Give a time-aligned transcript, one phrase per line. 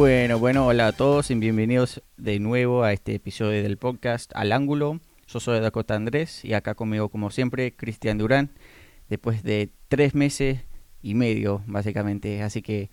[0.00, 4.52] Bueno, bueno, hola a todos y bienvenidos de nuevo a este episodio del podcast Al
[4.52, 4.98] Ángulo.
[5.28, 8.50] Yo soy Dakota Andrés y acá conmigo, como siempre, Cristian Durán,
[9.10, 10.60] después de tres meses
[11.02, 12.42] y medio, básicamente.
[12.42, 12.88] Así que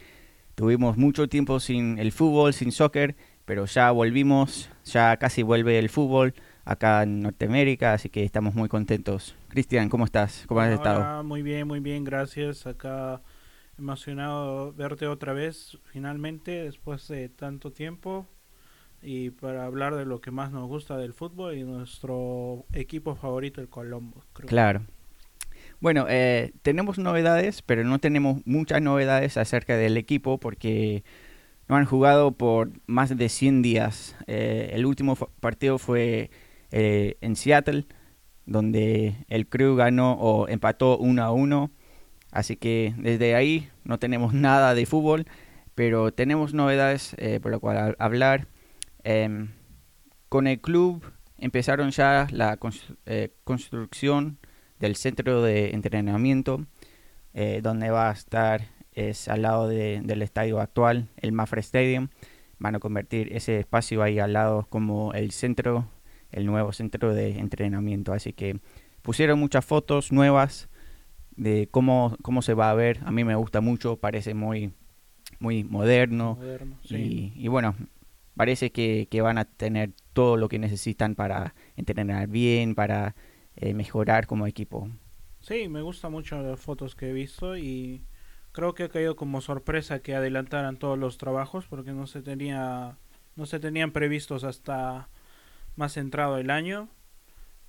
[0.54, 5.88] tuvimos mucho tiempo sin el fútbol, sin soccer, pero ya volvimos, ya casi vuelve el
[5.88, 6.34] fútbol
[6.66, 9.34] acá en Norteamérica, así que estamos muy contentos.
[9.48, 10.44] Cristian, ¿cómo estás?
[10.46, 11.24] ¿Cómo has estado?
[11.24, 12.68] Muy bien, muy bien, gracias.
[12.68, 13.22] Acá
[13.78, 18.28] emocionado verte otra vez, finalmente, después de tanto tiempo,
[19.02, 23.62] y para hablar de lo que más nos gusta del fútbol y nuestro equipo favorito,
[23.62, 24.24] el Colombo.
[24.34, 24.82] Claro.
[25.80, 31.04] Bueno, eh, tenemos novedades, pero no tenemos muchas novedades acerca del equipo porque
[31.68, 34.16] no han jugado por más de 100 días.
[34.26, 36.32] Eh, el último partido fue
[36.72, 37.86] eh, en Seattle,
[38.46, 41.72] donde el Crew ganó o empató 1 a 1.
[42.38, 45.26] Así que desde ahí no tenemos nada de fútbol,
[45.74, 48.48] pero tenemos novedades por lo cual hablar.
[49.04, 49.50] Em,
[50.30, 51.04] con el club
[51.38, 52.58] empezaron ya la
[53.44, 54.38] construcción
[54.80, 56.66] del centro de entrenamiento,
[57.34, 62.10] eh, donde va a estar es al lado del estadio actual, el Mafra Stadium.
[62.60, 65.88] Van a convertir ese espacio ahí al lado como el centro,
[66.32, 68.12] el nuevo centro de entrenamiento.
[68.12, 68.60] Así que
[69.04, 70.68] pusieron muchas fotos nuevas
[71.38, 73.00] de cómo, cómo se va a ver.
[73.06, 74.74] A mí me gusta mucho, parece muy,
[75.40, 76.38] muy moderno.
[76.90, 77.76] y, bueno,
[78.36, 83.16] parece que, que, van a tener todo lo que necesitan para entrenar bien, para
[83.56, 84.90] eh, mejorar como equipo.
[85.42, 88.04] Sí, me gusta mucho las fotos que he visto y
[88.52, 92.98] creo que ha caído como sorpresa que adelantaran todos los trabajos porque no se tenía
[93.36, 95.10] no se tenían previstos hasta
[95.76, 96.90] más centrado el año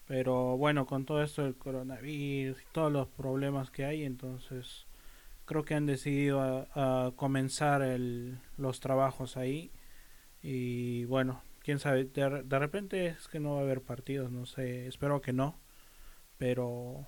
[0.08, 4.86] pero bueno con todo esto del coronavirus y todos los problemas que hay entonces
[5.44, 6.40] creo que han decidido
[6.74, 9.70] a, comenzar el, los trabajos ahí
[10.42, 14.46] y bueno quién sabe de, de repente es que no va a haber partidos no
[14.46, 15.60] sé espero que no
[16.38, 17.06] pero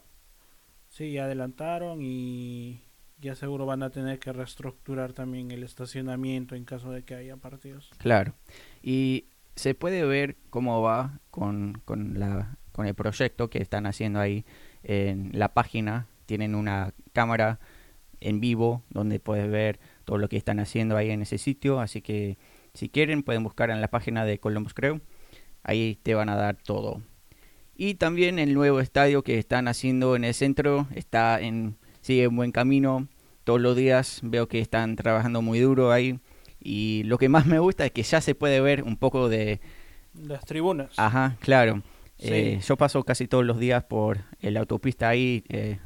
[0.91, 2.83] sí, adelantaron y
[3.19, 7.37] ya seguro van a tener que reestructurar también el estacionamiento en caso de que haya
[7.37, 7.91] partidos.
[7.99, 8.35] Claro.
[8.83, 14.21] Y se puede ver cómo va con, con, la, con el proyecto que están haciendo
[14.21, 14.45] ahí
[14.83, 16.07] en la página.
[16.27, 17.59] Tienen una cámara
[18.21, 21.81] en vivo donde puedes ver todo lo que están haciendo ahí en ese sitio.
[21.81, 22.39] Así que
[22.75, 25.01] si quieren pueden buscar en la página de Columbus Crew.
[25.63, 27.03] Ahí te van a dar todo.
[27.77, 32.37] Y también el nuevo estadio que están haciendo en el centro está en sigue en
[32.37, 33.09] buen camino.
[33.45, 36.21] Todos los días veo que están trabajando muy duro ahí.
[36.63, 39.61] Y lo que más me gusta es que ya se puede ver un poco de...
[40.15, 40.99] Las tribunas.
[40.99, 41.83] Ajá, claro.
[42.23, 45.79] Eh, yo paso casi todos los días por la autopista ahí, eh,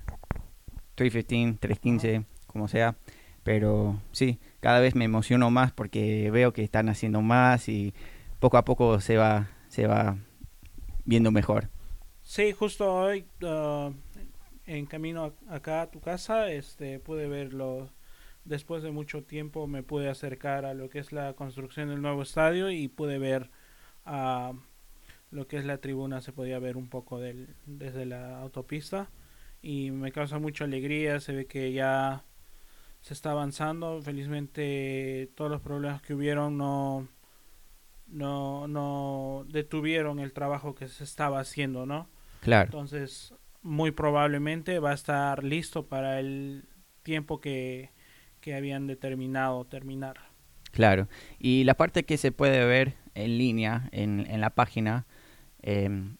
[0.96, 2.96] 315, 315, como sea.
[3.42, 7.94] Pero sí, cada vez me emociono más porque veo que están haciendo más y
[8.40, 10.16] poco a poco se va, se va
[11.04, 11.68] viendo mejor.
[12.22, 13.90] Sí, justo hoy ah,
[14.66, 17.90] en camino acá a tu casa, este, pude verlo.
[18.44, 22.22] Después de mucho tiempo me pude acercar a lo que es la construcción del nuevo
[22.22, 23.50] estadio y pude ver
[24.04, 24.52] a
[25.34, 26.20] lo que es la tribuna.
[26.20, 29.10] Se podía ver un poco del, desde la autopista
[29.60, 31.20] y me causa mucha alegría.
[31.20, 32.24] Se ve que ya
[33.00, 34.00] se está avanzando.
[34.00, 37.08] Felizmente todos los problemas que hubieron no
[38.06, 42.08] no no detuvieron el trabajo que se estaba haciendo, ¿no?
[42.40, 42.66] Claro.
[42.66, 46.64] Entonces, muy probablemente va a estar listo para el
[47.02, 47.90] tiempo que,
[48.54, 50.16] habían determinado terminar.
[50.70, 51.08] Claro.
[51.38, 55.06] Y la parte que se puede ver en línea en, en la página,
[55.64, 56.16] em,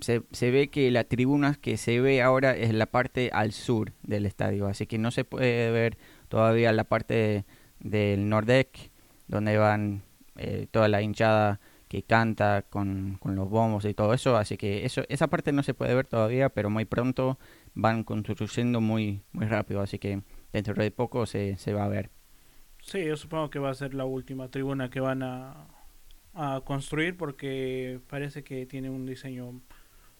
[0.00, 3.92] se, se, ve que la tribuna que se ve ahora es la parte al sur
[4.02, 5.96] del estadio, así que no se puede ver
[6.28, 7.46] todavía la parte
[7.80, 8.90] del Nordec,
[9.26, 10.02] donde van
[10.36, 15.02] eh, toda la hinchada que canta con, los bombos y todo eso, así que eso
[15.08, 17.38] esa parte no se puede ver todavía, pero muy pronto
[17.74, 20.22] van construyendo muy muy rápido, así que
[20.52, 22.10] dentro de poco se, se va a ver.
[22.82, 25.68] Sí, yo supongo que va a ser la última tribuna que van a,
[26.34, 29.62] a construir porque parece que tiene un diseño un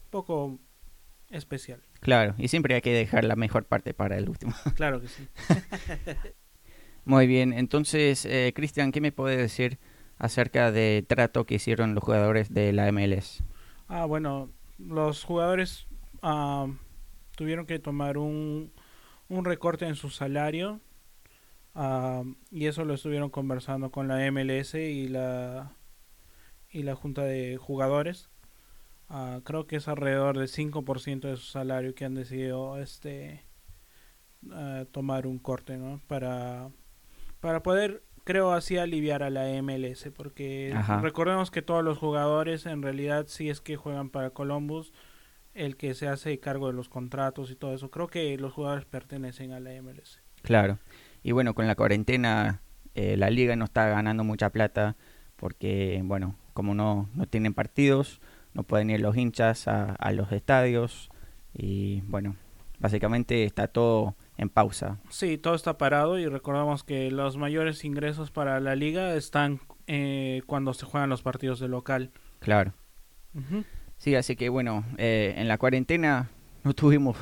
[0.09, 0.59] poco
[1.29, 1.81] especial.
[1.99, 4.53] Claro, y siempre hay que dejar la mejor parte para el último.
[4.75, 5.27] Claro que sí.
[7.05, 9.77] Muy bien, entonces, eh, Cristian, ¿qué me puede decir
[10.17, 13.43] acerca de trato que hicieron los jugadores de la MLS.
[13.87, 15.87] Ah, bueno, los jugadores
[16.21, 16.67] ah,
[17.35, 18.71] tuvieron que tomar un,
[19.27, 20.79] un recorte en su salario
[21.73, 25.73] ah, y eso lo estuvieron conversando con la MLS y la
[26.75, 28.29] y la junta de jugadores.
[29.07, 33.45] Ah, creo que es alrededor del 5% de su salario que han decidido este
[34.91, 36.01] tomar un corte, ¿no?
[36.05, 36.69] Para
[37.39, 40.99] para poder creo así aliviar a la MLS, porque Ajá.
[40.99, 44.91] recordemos que todos los jugadores en realidad si es que juegan para Columbus,
[45.53, 48.85] el que se hace cargo de los contratos y todo eso, creo que los jugadores
[48.85, 50.21] pertenecen a la MLS.
[50.41, 50.77] Claro.
[51.23, 52.61] Y bueno, con la cuarentena
[52.95, 54.95] eh, la liga no está ganando mucha plata
[55.37, 58.21] porque, bueno, como no, no tienen partidos,
[58.53, 61.11] no pueden ir los hinchas a, a los estadios
[61.53, 62.37] y, bueno,
[62.79, 64.99] básicamente está todo en pausa.
[65.09, 70.43] Sí, todo está parado y recordamos que los mayores ingresos para la liga están eh,
[70.45, 72.11] cuando se juegan los partidos de local.
[72.39, 72.73] Claro.
[73.97, 76.29] Sí, así que bueno, eh, en la cuarentena
[76.63, 77.17] no tuvimos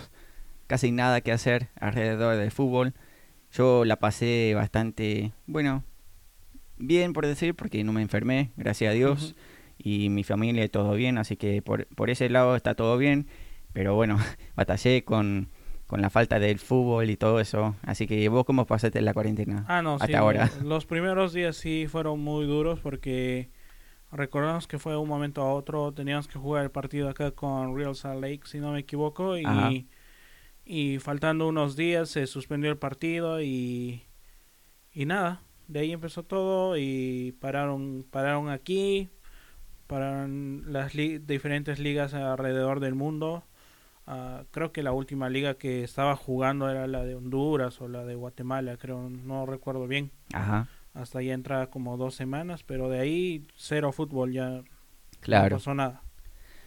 [0.67, 2.93] casi nada que hacer alrededor del fútbol.
[3.51, 5.83] Yo la pasé bastante, bueno,
[6.87, 9.35] bien por decir, porque no me enfermé, gracias a Dios,
[9.77, 13.27] y mi familia todo bien, así que por, por ese lado está todo bien,
[13.73, 14.17] pero bueno,
[14.55, 15.49] batallé con,
[15.87, 19.65] con la falta del fútbol y todo eso, así que vos cómo pasaste la cuarentena
[19.67, 20.13] Ah, no, hasta sí.
[20.13, 20.49] ahora.
[20.63, 23.49] Los primeros días sí fueron muy duros porque
[24.11, 25.91] recordamos que fue de un momento a otro.
[25.91, 29.33] Teníamos que jugar el partido acá con Real Salt Lake, si no me equivoco.
[29.43, 29.71] Ajá.
[29.71, 29.87] Y,
[30.65, 34.03] y faltando unos días se suspendió el partido y,
[34.93, 35.41] y nada.
[35.73, 39.09] De ahí empezó todo y pararon, pararon aquí.
[39.87, 43.43] Pararon las li- diferentes ligas alrededor del mundo.
[44.07, 48.05] Ah, creo que la última liga que estaba jugando era la de Honduras o la
[48.05, 50.11] de Guatemala, creo, no recuerdo bien.
[50.33, 54.63] Ajá, Hasta ya entra como dos semanas, pero de ahí cero fútbol, ya no
[55.21, 55.57] claro.
[55.57, 56.03] pasó nada.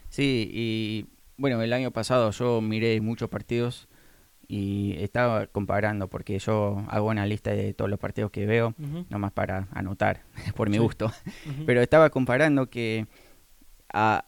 [0.09, 1.07] Sí, y
[1.37, 3.89] bueno, el año pasado yo miré muchos partidos
[4.49, 8.75] y estaba comparando porque yo hago una lista de todos los partidos que veo,
[9.11, 10.23] nomás para anotar,
[10.57, 10.83] por mi Sí.
[10.83, 11.13] gusto.
[11.67, 13.07] Pero estaba comparando que
[13.93, 14.25] a-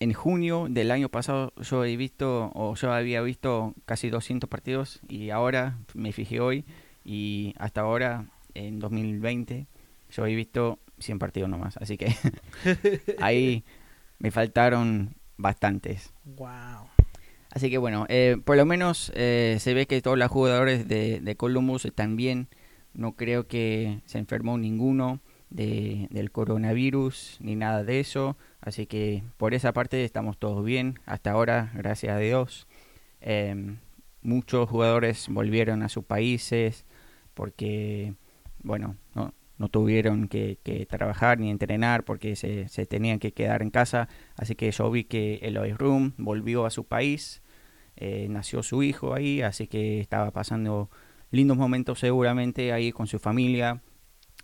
[0.00, 5.00] en junio del año pasado yo he visto, o yo había visto casi 200 partidos
[5.08, 6.64] y ahora me fijé hoy
[7.04, 9.66] y hasta ahora, en 2020,
[10.10, 11.76] yo he visto 100 partidos nomás.
[11.78, 12.14] Así que
[13.20, 13.64] ahí
[14.18, 16.12] me faltaron bastantes.
[16.24, 16.88] Wow.
[17.54, 21.34] Así que bueno, eh, por lo menos eh, se ve que todos los jugadores de,
[21.36, 22.48] Columbus están bien.
[22.94, 25.20] No creo que se enfermó ninguno
[25.50, 28.36] de, del coronavirus ni nada de eso.
[28.60, 30.98] Así que por esa parte estamos todos bien.
[31.06, 32.66] Hasta ahora, gracias a Dios.
[33.20, 33.78] Em,
[34.20, 36.84] muchos jugadores volvieron a sus países
[37.34, 38.14] porque,
[38.64, 39.32] bueno, no,
[39.68, 44.08] tuvieron que, que trabajar ni entrenar porque se, se tenían que quedar en casa.
[44.36, 47.43] Así que yo vi que Eloy Room volvió a su país,
[47.96, 50.90] eh, nació su hijo ahí, así que estaba pasando
[51.30, 53.80] lindos momentos seguramente ahí con su familia.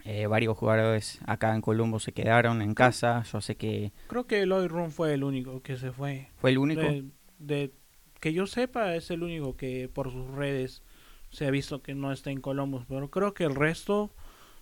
[0.04, 3.22] Eh, varios jugadores acá en Colombo se quedaron en casa.
[3.30, 6.28] Yo sé que Creo que Eloy Room fue el único que se fue.
[6.36, 6.80] fue el único.
[6.80, 7.04] De,
[7.38, 7.72] de-
[8.18, 10.82] que yo sepa, es el único que por sus redes
[11.30, 12.84] se ha visto que no está en Columbus.
[12.88, 14.10] Pero creo que el resto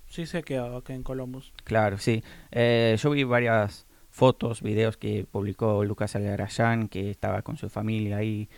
[0.07, 1.53] sí se ha quedado acá en Columbus.
[1.65, 2.23] Claro, sí.
[2.53, 8.19] Eh, yo vi varias fotos, videos que publicó Lucas Algarayán, que estaba con su familia
[8.19, 8.49] ahí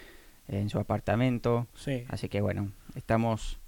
[0.50, 1.66] en su apartamento.
[1.74, 2.04] Sí.
[2.08, 3.58] Así que bueno, estamos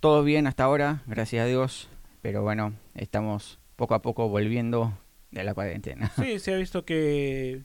[0.00, 1.88] todo bien hasta ahora, gracias a Dios.
[2.22, 4.96] Pero bueno, estamos poco a poco volviendo
[5.30, 6.10] de la cuarentena.
[6.16, 7.62] Sí, se ha visto que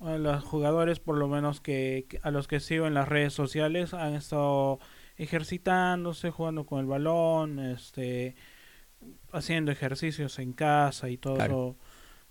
[0.00, 3.94] a los jugadores, por lo menos que, a los que sigo en las redes sociales,
[3.94, 4.78] han estado
[5.16, 8.34] ejercitándose, jugando con el balón, este,
[9.32, 11.52] haciendo ejercicios en casa y todo Claro.
[11.70, 11.76] eso.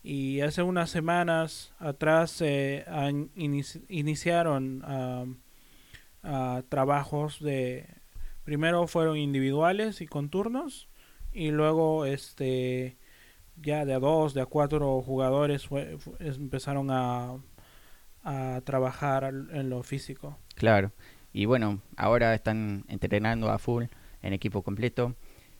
[0.03, 5.25] Y hace unas semanas atrás eh, han inici- iniciaron ah,
[6.69, 7.85] trabajos de
[8.43, 10.87] primero fueron individuales y con turnos
[11.31, 12.97] y luego este
[13.61, 17.37] ya de a dos, de a cuatro jugadores fue- empezaron a,
[18.23, 20.37] a trabajar en lo físico.
[20.55, 20.91] Claro.
[21.33, 23.85] Y bueno, ahora están entrenando a full
[24.21, 25.15] en equipo completo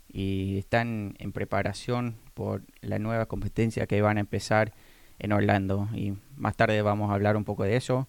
[0.10, 4.74] y están en preparación por la nueva competencia que van a empezar
[5.20, 5.90] en Orlando.
[5.94, 8.08] Y más tarde vamos a hablar un poco de eso.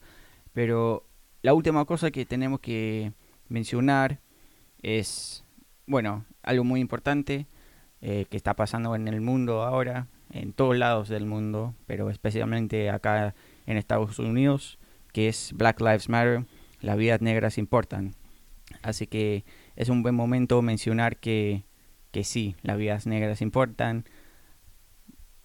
[0.53, 1.05] Pero
[1.43, 3.13] la última cosa que tenemos que
[3.49, 4.21] mencionar
[4.83, 5.45] es,
[5.87, 7.47] bueno, algo muy importante
[8.01, 12.91] eh, que está pasando en el mundo ahora, en todos lados del mundo, pero especialmente
[12.91, 13.35] acá
[13.67, 14.79] en Estados Unidos,
[15.13, 16.45] que es Black Lives Matter,
[16.81, 18.15] las vidas negras importan.
[18.83, 19.45] Así que
[19.77, 21.65] es un buen momento mencionar que,
[22.11, 24.05] que sí, las vidas negras importan.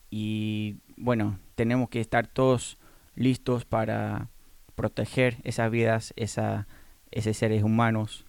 [0.10, 2.78] Y bueno, tenemos que estar todos
[3.16, 4.30] listos para
[4.76, 6.68] proteger esas vidas, esa,
[7.12, 8.26] esos seres humanos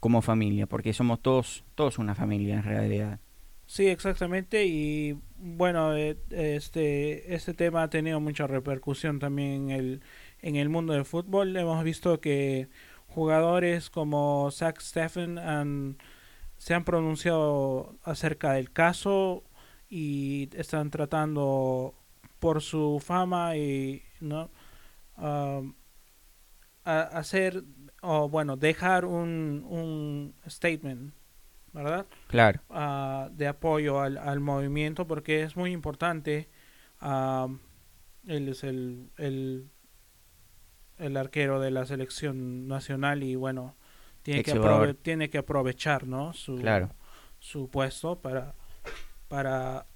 [0.00, 3.20] como familia, porque somos todos, todos una familia en realidad.
[3.66, 4.64] Sí, exactamente.
[4.64, 10.02] Y bueno, eh, este, este tema ha tenido mucha repercusión también en el,
[10.40, 11.56] en el mundo del fútbol.
[11.56, 12.68] Hemos visto que
[13.08, 15.98] jugadores como Zach Steffen han,
[16.56, 19.44] se han pronunciado acerca del caso
[19.90, 21.94] y están tratando
[22.38, 24.48] por su fama y no
[26.88, 27.64] hacer
[28.02, 31.12] o bueno dejar un, un statement
[31.72, 32.60] verdad claro.
[32.70, 36.48] Ah, de apoyo al, al, movimiento porque es muy importante
[37.00, 39.68] él es el, el,
[40.98, 43.76] el arquero de la selección nacional y bueno
[44.22, 46.32] tiene que, tiene que aprovechar ¿no?
[46.32, 46.62] su,
[47.38, 48.54] su puesto para
[49.28, 49.86] para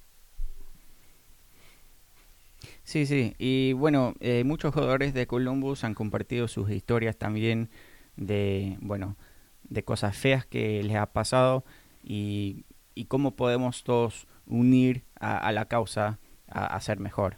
[2.85, 7.71] Sí, sí, y bueno, eh, muchos jugadores de Columbus han compartido sus historias también
[8.17, 9.17] de, bueno,
[9.63, 11.65] de cosas feas que les ha pasado
[12.03, 12.65] y,
[13.09, 17.37] cómo podemos todos unir a, la causa a, ser mejor.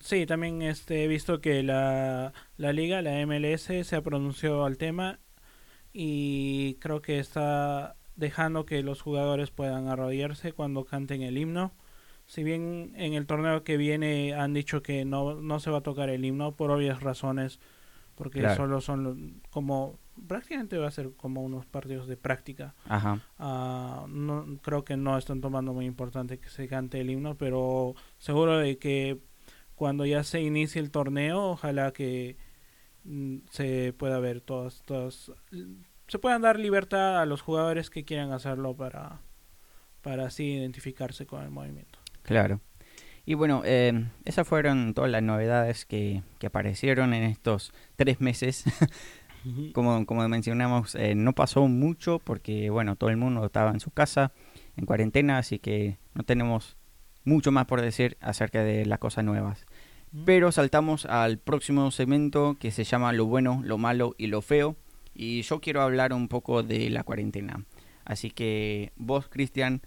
[0.00, 4.76] Sí, también este, he visto que la, la liga, la MLS, se ha pronunciado al
[4.76, 5.18] tema
[5.92, 11.72] y creo que está dejando que los jugadores puedan arrodillarse cuando canten el himno
[12.28, 15.82] si bien en el torneo que viene han dicho que no, no se va a
[15.82, 17.58] tocar el himno por obvias razones,
[18.14, 22.74] porque solo son como prácticamente va a ser como unos partidos de práctica.
[22.84, 23.20] Ajá.
[23.38, 27.94] Ah, no, creo que no están tomando muy importante que se cante el himno, pero
[28.18, 29.18] seguro de que
[29.74, 32.36] cuando ya se inicie el torneo, ojalá que
[33.04, 35.32] mm, se pueda ver todas, todas,
[36.08, 39.20] se puedan dar libertad a los jugadores que quieran hacerlo para,
[40.02, 41.97] para así identificarse con el movimiento.
[42.28, 42.60] Claro.
[43.24, 48.64] Y bueno, eh, esas fueron todas las novedades que, aparecieron en estos tres meses.
[49.72, 53.90] como, como mencionamos, eh, no pasó mucho porque, bueno, todo el mundo estaba en su
[53.90, 54.32] casa,
[54.76, 56.76] en cuarentena, así que no tenemos
[57.24, 59.64] mucho más por decir acerca de las cosas nuevas.
[60.12, 60.24] Mm.
[60.26, 64.76] Pero saltamos al próximo segmento que se llama Lo bueno, lo malo y lo feo.
[65.14, 67.64] Y yo quiero hablar un poco de la cuarentena.
[68.04, 69.80] Así que vos, Cristian,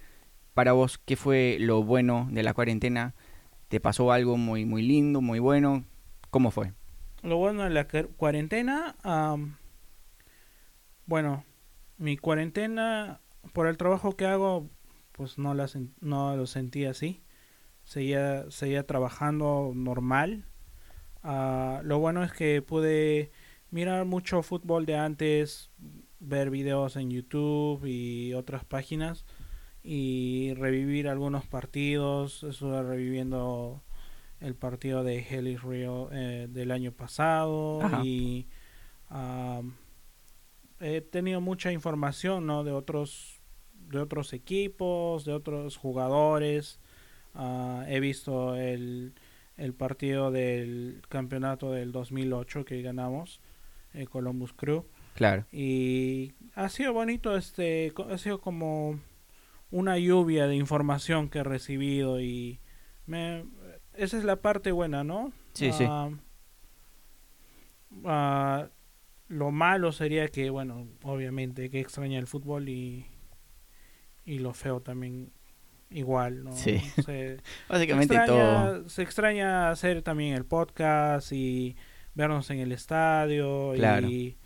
[0.53, 3.15] para vos, ¿qué fue lo bueno de la cuarentena?
[3.67, 5.85] ¿Te pasó algo muy, muy lindo, muy bueno?
[6.29, 6.73] ¿Cómo fue?
[7.23, 8.95] Lo bueno de la cuarentena,
[11.05, 11.43] bueno,
[11.97, 13.21] mi cuarentena,
[13.53, 14.69] por el trabajo que hago,
[15.11, 15.67] pues no, la,
[16.01, 17.21] lo sentí así.
[17.83, 20.45] Seguía, seguía trabajando normal.
[21.23, 23.31] Ah, lo bueno es que pude
[23.69, 25.69] mirar mucho fútbol de antes,
[26.19, 29.25] ver videos en YouTube y otras páginas
[29.83, 32.43] y revivir algunos partidos.
[32.43, 33.81] Estuve reviviendo
[34.39, 38.47] el partido de Hellis Rio eh, del año pasado y
[40.79, 42.63] he tenido mucha información ¿no?
[42.63, 43.41] de otros
[43.91, 46.79] de otros equipos, de otros jugadores.
[47.35, 49.13] Ah, he visto el,
[49.57, 53.41] el partido del campeonato del 2008 que ganamos,
[53.93, 54.85] el Columbus Crew.
[55.13, 55.45] Claro.
[55.51, 58.99] Y ha sido bonito, este, ha sido como
[59.71, 62.59] una lluvia de información que he recibido y
[63.05, 63.45] me,
[63.93, 65.31] esa es la parte buena, ¿no?
[65.53, 65.85] Sí, sí.
[65.87, 66.09] Ah,
[68.05, 68.67] ah,
[69.27, 73.05] lo malo sería que, bueno, obviamente que extraña el fútbol y,
[74.25, 75.31] y lo feo también
[75.89, 76.51] igual, ¿no?
[76.53, 76.81] Sí.
[77.69, 78.87] Básicamente todo.
[78.89, 81.75] Se extraña hacer también el podcast y
[82.13, 84.37] vernos en el estadio y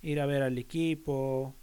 [0.00, 1.54] ir a ver al equipo.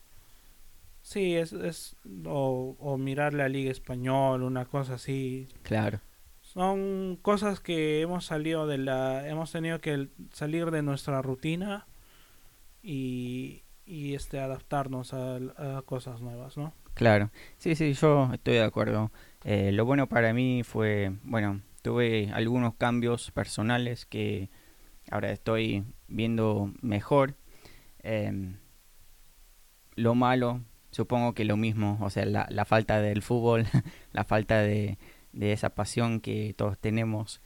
[1.09, 5.47] Sí, es, es o, o mirar la Liga Español, una cosa así.
[5.63, 6.01] Claro.
[6.41, 11.87] Son cosas que hemos salido de la, hemos tenido que salir de nuestra rutina
[12.83, 16.73] y, y este adaptarnos a, cosas nuevas, ¿no?
[16.93, 19.11] Claro, sí, sí, yo estoy de acuerdo.
[19.43, 24.51] Eh, lo bueno para mí fue, bueno, tuve algunos cambios personales que
[25.09, 27.33] ahora estoy viendo mejor.
[28.03, 28.57] Em,
[29.95, 33.65] lo malo supongo que lo mismo, o sea, la, la falta del fútbol,
[34.13, 34.97] la falta de,
[35.33, 37.41] de, esa pasión que todos tenemos.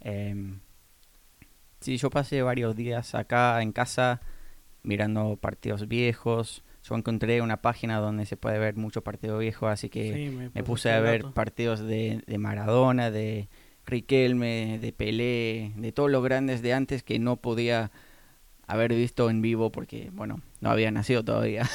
[0.00, 0.34] Eh,
[1.80, 4.20] sí, yo pasé varios días acá en casa
[4.82, 6.64] mirando partidos viejos.
[6.84, 10.90] Yo encontré una página donde se puede ver mucho partido viejo, así que me, puse
[10.90, 13.48] a ver partidos de, de Maradona, de
[13.86, 17.92] Riquelme, de Pelé, de todos los grandes de antes que no podía
[18.66, 21.68] haber visto en vivo porque, bueno, no había nacido todavía.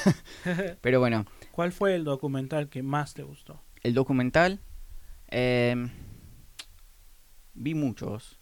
[0.82, 1.26] Pero bueno.
[1.52, 3.62] ¿Cuál fue el documental que más te gustó?
[3.84, 4.62] El documental,
[5.28, 5.90] em,
[7.54, 8.40] vi muchos.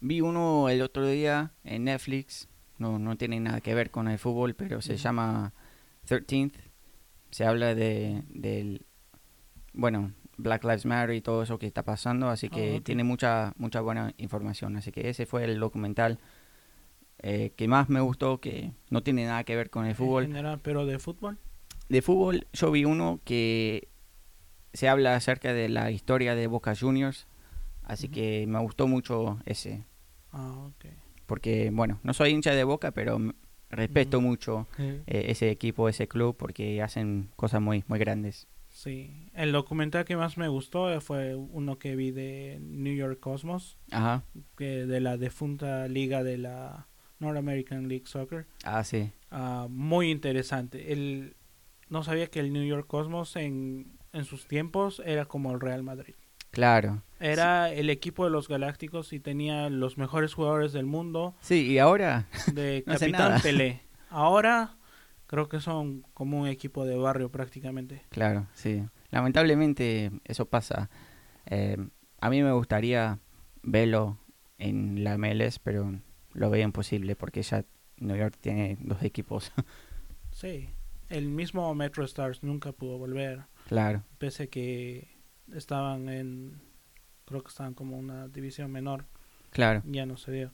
[0.00, 4.18] Vi uno el otro día en Netflix, no, no tiene nada que ver con el
[4.18, 5.54] fútbol, pero se llama
[6.08, 6.54] 13th.
[7.30, 8.84] Se habla de, del,
[9.72, 13.52] bueno, Black Lives Matter y todo eso que está pasando, así que ah, tiene mucha,
[13.56, 14.76] mucha buena información.
[14.76, 16.18] Así que ese fue el documental
[17.20, 20.28] eh, que más me gustó, que no tiene nada que ver con el fútbol.
[20.62, 21.38] ¿Pero de fútbol?
[21.88, 23.88] de fútbol yo vi uno que
[24.72, 27.26] se habla acerca de la historia de Boca Juniors,
[27.82, 29.84] así que me gustó mucho ese.
[30.32, 30.86] Ah, ok.
[31.26, 33.18] Porque, bueno, no soy hincha de Boca, pero
[33.70, 38.46] respeto mucho eh, ese equipo, ese club, porque hacen cosas muy, muy grandes.
[38.68, 43.78] Sí, el documental que más me gustó fue uno que vi de New York Cosmos,
[43.90, 44.24] Ajá.
[44.56, 46.87] que de la defunta liga de la
[47.18, 48.46] North American League Soccer.
[48.64, 49.12] Ah, sí.
[49.30, 50.92] Ah, muy interesante.
[50.92, 51.36] El,
[51.88, 55.82] no sabía que el New York Cosmos en, en sus tiempos era como el Real
[55.82, 56.14] Madrid.
[56.50, 57.02] Claro.
[57.20, 61.34] Era el equipo de los Galácticos y tenía los mejores jugadores del mundo.
[61.40, 62.26] Sí, y ahora.
[62.52, 63.82] De Capitán Pelé.
[64.10, 64.76] Ahora
[65.26, 68.02] creo que son como un equipo de barrio prácticamente.
[68.08, 68.82] Claro, sí.
[69.10, 70.88] Lamentablemente eso pasa.
[71.46, 71.76] Eh,
[72.20, 73.18] a mí me gustaría
[73.62, 74.18] verlo
[74.56, 76.00] en la MLS, pero
[76.38, 77.64] lo veo imposible porque ya
[77.98, 79.52] New York tiene dos equipos.
[80.32, 80.68] sí,
[81.08, 83.44] el mismo Metro Stars nunca pudo volver.
[83.68, 84.04] Claro.
[84.18, 85.08] Pese a que
[85.54, 86.60] estaban en,
[87.24, 89.06] creo que estaban como una división menor.
[89.50, 89.82] Claro.
[89.86, 90.52] Ya no se dio.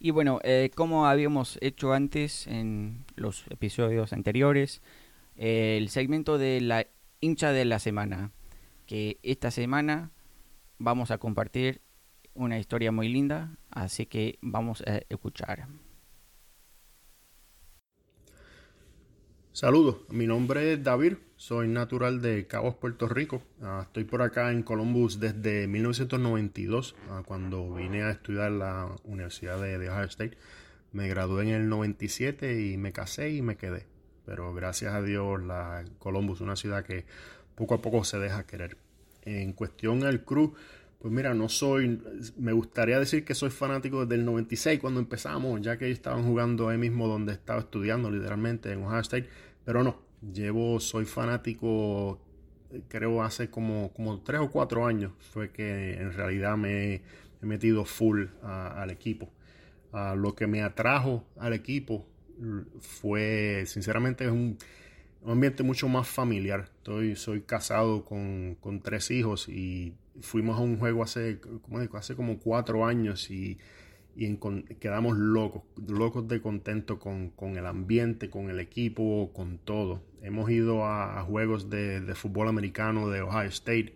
[0.00, 4.80] Y bueno, eh, como habíamos hecho antes en los episodios anteriores,
[5.36, 6.86] eh, el segmento de la
[7.20, 8.30] hincha de la semana,
[8.86, 10.12] que esta semana
[10.78, 11.80] vamos a compartir
[12.34, 15.68] una historia muy linda, así que vamos a escuchar.
[19.52, 23.42] Saludos, mi nombre es David, soy natural de Cabos, Puerto Rico.
[23.60, 29.60] Ah, estoy por acá en Columbus desde 1992, ah, cuando vine a estudiar la Universidad
[29.60, 30.38] de, Ohio State.
[30.92, 33.86] Me gradué en el 97 y me casé y me quedé.
[34.24, 37.04] Pero gracias a Dios, la Columbus es una ciudad que
[37.56, 38.76] poco a poco se deja querer.
[39.22, 40.54] En cuestión al crew,
[40.98, 42.00] pues mira, no soy,
[42.36, 46.68] me gustaría decir que soy fanático desde el 96 cuando empezamos, ya que estaban jugando
[46.68, 49.28] ahí mismo donde estaba estudiando literalmente en Ohio State
[49.68, 50.00] pero no,
[50.32, 52.18] llevo, soy fanático,
[52.88, 57.02] creo hace como, como tres o cuatro años fue que en realidad me he
[57.42, 59.30] metido full al equipo.
[60.16, 62.06] lo que me atrajo al equipo
[62.80, 64.56] fue, sinceramente, es un,
[65.26, 66.70] ambiente mucho más familiar.
[66.78, 71.96] Estoy, soy casado con, con, tres hijos y fuimos a un juego hace, como digo,
[71.96, 73.58] hace como cuatro años y
[74.18, 74.36] y
[74.80, 80.02] quedamos locos, locos de contento con, el ambiente, con el equipo, con todo.
[80.22, 83.94] Hemos ido a, juegos de, fútbol americano de Ohio State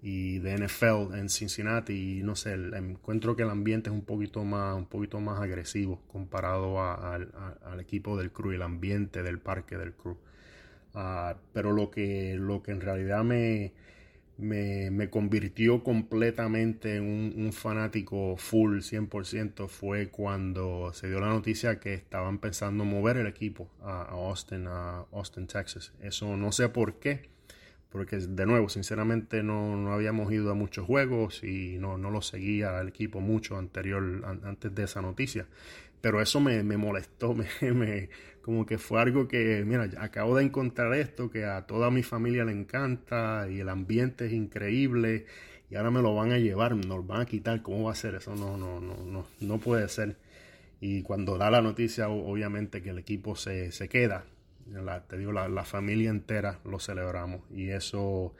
[0.00, 4.42] y de NFL en Cincinnati y no sé, encuentro que el ambiente es un poquito
[4.42, 9.76] más, un poquito más agresivo comparado al equipo del crew y el ambiente del parque
[9.76, 10.16] del crew.
[10.94, 13.74] Ah, pero lo que, lo que en realidad me,
[14.38, 21.94] me, convirtió completamente en un, fanático full 100% fue cuando se dio la noticia que
[21.94, 25.92] estaban pensando mover el equipo a, Austin, a Austin, Texas.
[26.00, 27.28] Eso no sé por qué,
[27.90, 32.80] porque de nuevo, sinceramente no, habíamos ido a muchos juegos y no, no lo seguía
[32.80, 35.46] el equipo mucho anterior, antes de esa noticia.
[36.00, 38.08] Pero eso me, me molestó, me, me,
[38.48, 42.46] como que fue algo que, mira, acabo de encontrar esto que a toda mi familia
[42.46, 45.26] le encanta y el ambiente es increíble
[45.70, 47.94] y ahora me lo van a llevar, nos lo van a quitar, ¿cómo va a
[47.94, 48.14] ser?
[48.14, 50.16] Eso no, no, no, no, no puede ser.
[50.80, 54.24] Y cuando da la noticia, obviamente que el equipo se, se queda,
[55.08, 58.32] te digo, la, la familia entera lo celebramos y eso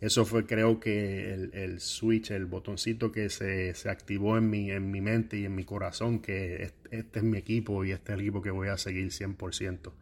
[0.00, 5.00] eso fue creo que el, switch, el botoncito que se, activó en mi, en mi
[5.00, 8.42] mente y en mi corazón, que este, es mi equipo y este es el equipo
[8.42, 9.92] que voy a seguir 100%.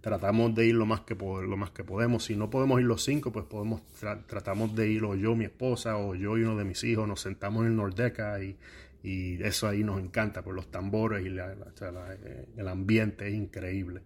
[0.00, 2.24] Tratamos de ir lo más que, lo más que podemos.
[2.24, 3.82] Si no podemos ir los cinco, pues podemos
[4.26, 7.06] tratamos de ir o yo, mi esposa, o yo y uno de mis hijos.
[7.06, 8.56] Nos sentamos en el Nordeca y,
[9.02, 14.02] y eso ahí nos encanta por los tambores y eh, el ambiente es increíble.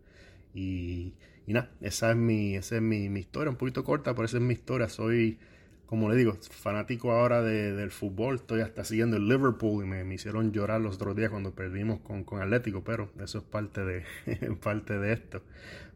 [0.55, 1.15] Y,
[1.47, 4.43] y nada, esa es mi, esa es mi, historia, un poquito corta, pero esa es
[4.43, 4.89] mi historia.
[4.89, 5.39] Soy,
[5.87, 8.37] como le digo, fanático ahora del fútbol.
[8.37, 12.25] Estoy hasta siguiendo el Liverpool y me, hicieron llorar los otros días cuando perdimos con,
[12.25, 14.05] con Atlético, pero eso es parte de,
[14.63, 15.43] parte de esto.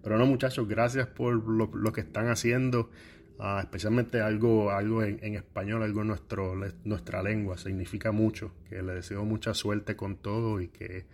[0.03, 2.91] Pero no, muchachos, gracias por lo, que están haciendo.
[3.39, 6.55] Ah, especialmente algo, algo en, español, algo en nuestro,
[6.85, 8.53] nuestra lengua, significa mucho.
[8.69, 11.05] Que le deseo mucha suerte con todo y que,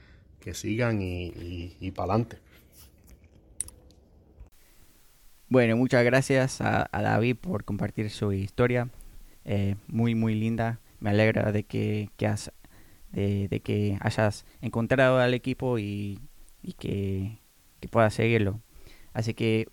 [0.55, 2.39] sigan y, y, y para adelante.
[5.53, 8.89] Bueno, muchas gracias a, David por compartir su historia.
[9.45, 10.81] Eh, muy, muy linda.
[10.99, 12.51] Me alegra de que, has,
[13.11, 16.21] de, que hayas encontrado al equipo y,
[16.79, 17.37] que,
[17.91, 18.63] puedas seguirlo.
[19.13, 19.69] Así que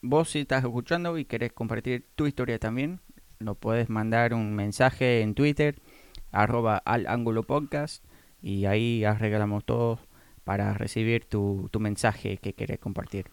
[0.00, 3.00] vos si estás escuchando y querés compartir tu historia también,
[3.38, 5.82] lo puedes mandar un mensaje en Twitter,
[6.30, 8.02] arroba al ángulo podcast,
[8.40, 9.98] y ahí arreglamos todo
[10.44, 13.26] para recibir tu, mensaje que querés compartir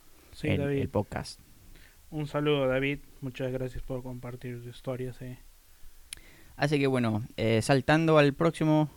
[0.44, 1.40] en el podcast.
[2.12, 5.14] Un saludo David, muchas gracias por compartir tu historia.
[5.14, 5.38] Sí.
[6.56, 8.90] Así que bueno, eh, saltando al próximo,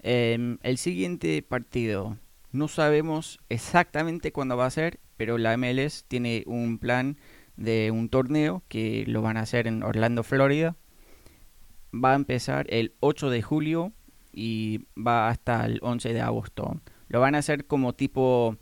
[0.00, 2.18] em, el siguiente partido.
[2.52, 7.16] No sabemos exactamente cuándo va a ser, pero la MLS tiene un plan
[7.56, 10.76] de un torneo que lo van a hacer en Orlando, Florida.
[11.92, 13.92] Va a empezar el 8 de julio
[14.30, 16.80] y va hasta el 11 de agosto.
[17.08, 18.56] Lo van a hacer como tipo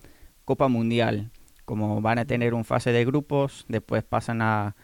[0.44, 1.30] Copa Mundial,
[1.72, 4.76] como van a tener un fase de grupos, después pasan a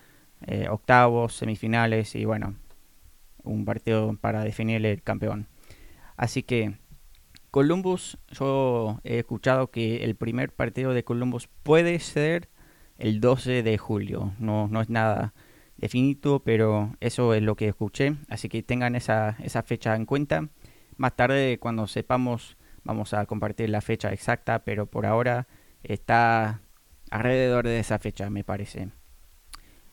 [0.46, 2.55] eh, octavos, semifinales y bueno,
[3.44, 5.48] un partido para definir el campeón.
[6.16, 6.79] Así que
[7.51, 12.48] Columbus, yo he escuchado que el primer partido de Columbus puede ser
[12.96, 14.33] el 12 de julio.
[14.38, 15.35] No, no es nada
[15.77, 18.16] definitivo, pero eso es lo que escuché.
[18.31, 20.48] Así que tengan esa, esa fecha en cuenta.
[20.96, 25.48] Más tarde, cuando sepamos, vamos a compartir la fecha exacta, pero por ahora
[25.83, 26.62] está
[27.11, 28.88] alrededor de esa fecha, me parece.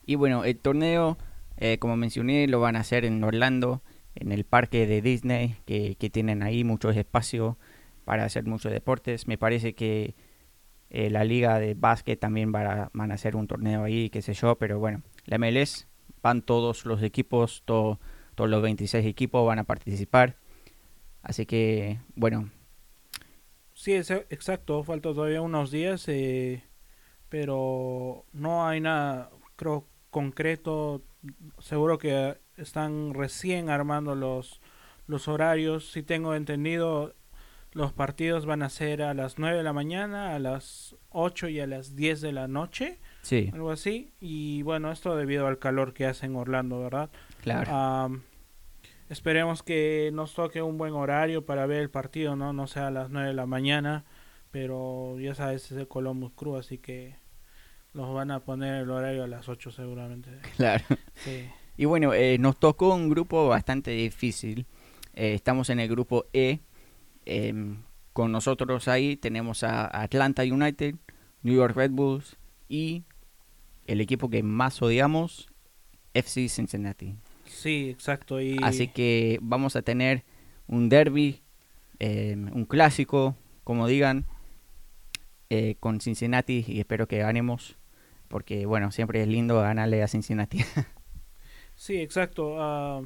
[0.06, 1.18] Y bueno, el torneo,
[1.58, 3.82] eh, como mencioné, lo van a hacer en Orlando,
[4.16, 7.56] en el parque de Disney, que, tienen ahí muchos espacios
[8.06, 9.28] para hacer muchos deportes.
[9.28, 10.16] Me parece que
[10.90, 14.58] eh, la liga de básquet también van a hacer un torneo ahí, qué sé yo,
[14.58, 15.88] pero bueno, la MLS
[16.22, 18.00] van todos los equipos, todos
[18.38, 20.38] los 26 equipos van a participar.
[21.22, 22.52] Así que, bueno.
[23.74, 26.64] Sí, exacto, falta todavía unos días, eh,
[27.30, 31.02] pero no hay nada, creo, concreto.
[31.60, 34.62] Seguro que están recién armando los,
[35.08, 35.92] los horarios.
[35.92, 37.14] Si tengo entendido,
[37.76, 41.60] los partidos van a ser a las 9 de la mañana, a las 8 y
[41.60, 43.00] a las 10 de la noche.
[43.22, 43.50] Sí.
[43.54, 44.14] Algo así.
[44.22, 47.10] Y bueno, esto debido al calor que hace en Orlando, ¿verdad?
[47.42, 48.22] Claro.
[49.10, 52.54] esperemos que nos toque un buen horario para ver el partido, ¿no?
[52.54, 54.06] No sea a las 9 de la mañana.
[54.56, 57.18] Pero ya sabes, es el Columbus Crew, así que
[57.92, 60.30] los van a poner el horario a las 8 seguramente.
[60.56, 60.86] Claro.
[61.16, 61.50] Sí.
[61.76, 64.66] Y bueno, eh, nos tocó un grupo bastante difícil.
[65.14, 66.62] Eh, estamos en el grupo E.
[67.26, 70.96] Em, con nosotros ahí tenemos a Atlanta United,
[71.44, 72.38] New York Red Bulls
[72.70, 73.04] y
[73.88, 75.50] el equipo que más odiamos,
[76.14, 77.18] FC Cincinnati.
[77.44, 78.40] Sí, exacto.
[78.40, 78.58] Y...
[78.64, 80.24] Así que vamos a tener
[80.66, 81.42] un derby,
[82.00, 84.26] em, un clásico, como digan,
[85.58, 87.78] eh, con Cincinnati y espero que ganemos,
[88.28, 90.60] porque bueno, siempre es lindo ganarle a Cincinnati.
[91.78, 92.56] Sí, exacto.
[92.58, 93.02] Ah,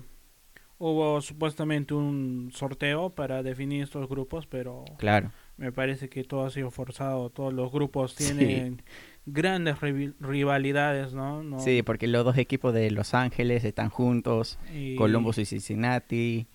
[0.77, 5.31] hubo supuestamente un sorteo para definir estos grupos, pero claro.
[5.57, 7.29] me parece que todo ha sido forzado.
[7.29, 8.81] Todos los grupos tienen
[9.25, 9.77] grandes
[10.19, 11.59] rivalidades, ¿no?
[11.59, 14.59] Sí, porque los dos equipos de Los Ángeles están juntos,
[14.97, 16.47] Columbus y Cincinnati,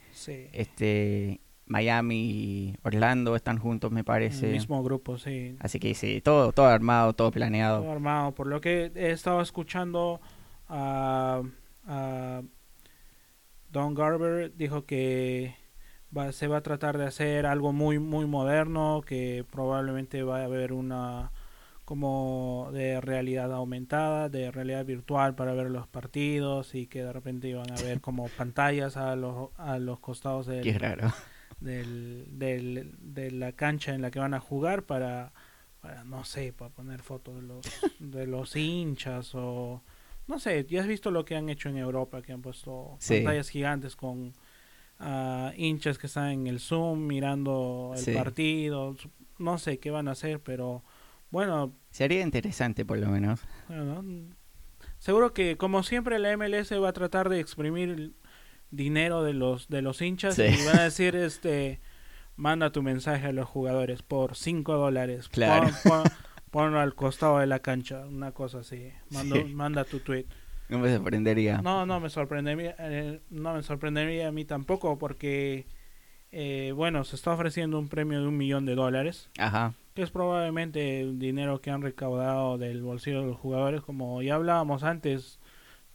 [0.52, 4.46] este Miami y Orlando están juntos, me parece.
[4.46, 5.56] El mismo grupo, sí.
[5.60, 7.80] Así que sí, todo, todo armado, todo planeado.
[7.80, 8.32] Todo armado.
[8.32, 10.20] Por lo que he estado escuchando
[10.68, 11.42] a
[13.70, 15.56] Don Garber dijo que
[16.30, 20.72] se va a tratar de hacer algo muy muy moderno, que probablemente va a haber
[20.72, 21.32] una
[21.84, 27.48] como de realidad aumentada, de realidad virtual para ver los partidos y que de repente
[27.48, 30.62] iban a ver como pantallas a los, a los costados del,
[31.60, 32.26] del,
[33.00, 35.32] de la cancha en la que van a jugar para,
[35.80, 37.66] para no sé, para poner fotos de los,
[37.98, 39.82] de los hinchas o
[40.26, 43.48] no sé, ya has visto lo que han hecho en Europa, que han puesto pantallas
[43.50, 44.32] gigantes con
[45.00, 48.96] uh, hinchas que están en el Zoom mirando el partido.
[49.38, 50.82] No sé qué van a hacer, pero
[51.30, 51.74] bueno.
[51.90, 53.40] Sería interesante por lo menos.
[54.98, 58.14] seguro que como siempre la MLS va a tratar de exprimir
[58.76, 61.80] dinero de los de los hinchas y van a decir este
[62.36, 65.28] manda tu mensaje a los jugadores por 5 dólares.
[65.28, 65.68] Claro
[66.54, 68.92] ponlo al costado de la cancha, una cosa así.
[69.10, 70.26] Manda tu tweet.
[70.68, 71.60] No me sorprendería.
[71.60, 75.66] No, no me sorprendería, eh, no me sorprendería a mí tampoco porque,
[76.30, 79.30] eh, bueno, se está ofreciendo un premio de un millón de dólares.
[79.36, 79.74] Ajá.
[79.94, 83.82] Que es probablemente el dinero que han recaudado del bolsillo de los jugadores.
[83.82, 85.40] Como ya hablábamos antes,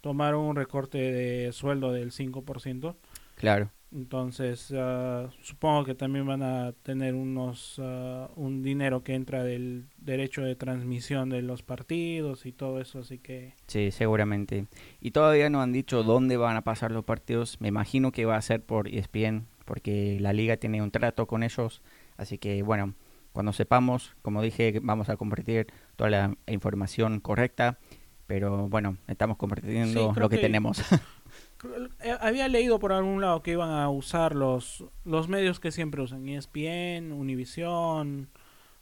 [0.00, 2.96] tomaron un recorte de sueldo del 5%.
[3.36, 3.70] Claro.
[3.92, 9.86] Entonces, ah, supongo que también van a tener unos ah, un dinero que entra del
[9.98, 13.54] derecho de transmisión de los partidos y todo eso, así que...
[13.66, 14.66] Sí, seguramente.
[15.00, 17.60] Y todavía no han dicho dónde van a pasar los partidos.
[17.60, 21.42] Me imagino que va a ser por ESPN, porque la liga tiene un trato con
[21.42, 21.82] ellos.
[22.16, 22.94] Así que, bueno,
[23.32, 27.78] cuando sepamos, como dije, vamos a compartir toda la información correcta.
[28.30, 30.80] Pero bueno, estamos compartiendo lo que tenemos.
[32.02, 36.00] Eh, había leído por algún lado que iban a usar los, los medios que siempre
[36.00, 38.30] usan, ESPN, Univision.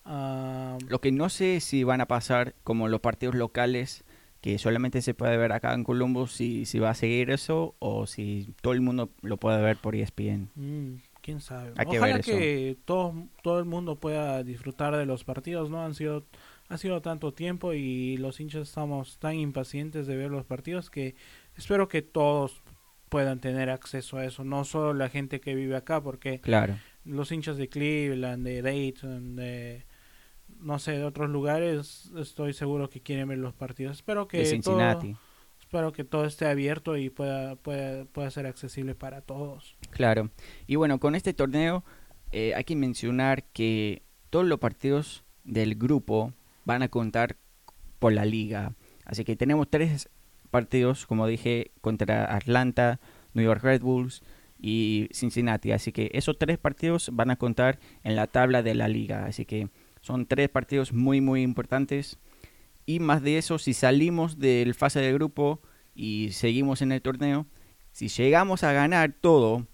[0.05, 4.05] Lo que no sé si van a pasar como los partidos locales
[4.41, 8.07] que solamente se puede ver acá en Columbus si, si va a seguir eso o
[8.07, 10.49] si todo el mundo lo puede ver por ESPN.
[10.55, 11.73] Mm, quién sabe.
[11.77, 12.31] Hay que Ojalá ver eso.
[12.31, 15.85] que todo, todo el mundo pueda disfrutar de los partidos, ¿no?
[15.85, 16.25] Han sido,
[16.69, 21.15] ha sido tanto tiempo y los hinchas estamos tan impacientes de ver los partidos que
[21.57, 22.63] espero que todos
[23.09, 27.33] puedan tener acceso a eso, no solo la gente que vive acá, porque Claro, los
[27.33, 29.87] hinchas de Cleveland, de Dayton, de
[30.61, 33.97] no sé, de otros lugares, estoy seguro que quieren ver los partidos.
[33.97, 35.17] Espero que de todo, Cincinnati.
[35.61, 39.77] espero que todo esté abierto y pueda, pueda, pueda ser accesible para todos.
[39.91, 40.31] Claro.
[40.67, 41.85] Y bueno, con este torneo
[42.33, 46.35] eh, hay que mencionar que todos los partidos del grupo
[46.69, 47.37] van a contar
[47.99, 48.75] por la liga.
[49.07, 50.11] Así que tenemos tres
[50.51, 53.01] partidos, como dije, contra Atlanta,
[53.33, 54.23] New York Red Bulls
[54.61, 55.73] y Cincinnati.
[55.73, 59.25] Así que esos tres partidos van a contar en la tabla de la liga.
[59.25, 59.71] Así que
[60.03, 62.19] son tres partidos muy, muy importantes.
[62.85, 65.61] Y más de eso, si salimos del fase de grupo
[65.95, 67.47] y seguimos en el torneo,
[67.93, 69.67] si llegamos a ganar todo,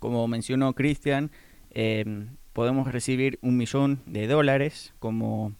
[0.00, 1.30] como mencionó Cristian,
[1.70, 5.56] eh, podemos recibir un millón de dólares como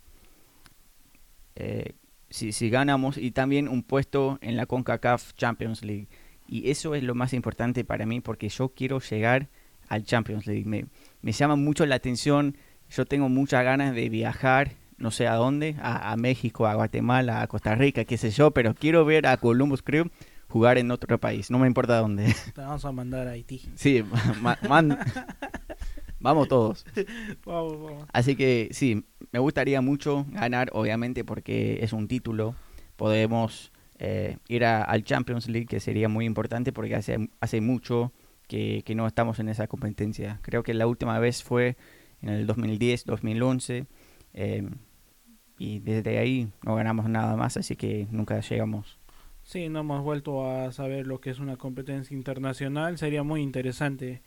[1.57, 1.95] eh,
[2.31, 6.09] si, si ganamos y también un puesto en la CONCACAF Champions League.
[6.49, 9.49] Y eso es lo más importante para mí porque yo quiero llegar
[9.88, 10.64] al Champions League.
[10.64, 10.87] Me,
[11.23, 12.57] me llama mucho la atención,
[12.90, 17.42] yo tengo muchas ganas de viajar, no sé a dónde, a, a México, a Guatemala,
[17.42, 20.09] a Costa Rica, qué sé yo, pero quiero ver a Columbus Crew
[20.49, 22.33] jugar en otro país, no me importa dónde.
[22.55, 23.62] Te vamos a mandar a Haití.
[23.75, 24.05] Sí,
[24.40, 24.97] ma- man-
[26.26, 26.84] vamos todos.
[27.46, 28.08] Vamos, vamos.
[28.12, 32.54] Así que sí, me gustaría mucho ganar, obviamente, porque es un título.
[32.96, 38.12] Podemos eh, ir a- al Champions League, que sería muy importante, porque hace, hace mucho
[38.48, 40.38] que, que no estamos en esa competencia.
[40.42, 41.76] Creo que la última vez fue
[42.22, 43.86] en el 2010, 2011.
[44.34, 44.68] eh,
[45.58, 48.98] y desde ahí no ganamos nada más, así que nunca llegamos.
[49.42, 52.98] Sí, no hemos vuelto a saber lo que es una competencia internacional.
[52.98, 54.20] Sería muy interesante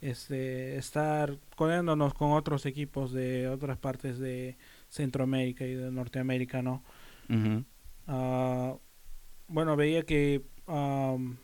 [0.00, 4.56] este estar codeándonos con otros equipos de otras partes de
[4.88, 6.82] Centroamérica y de Norteamérica, ¿no?
[8.06, 8.76] Ah,
[9.48, 11.38] bueno, veía que, am,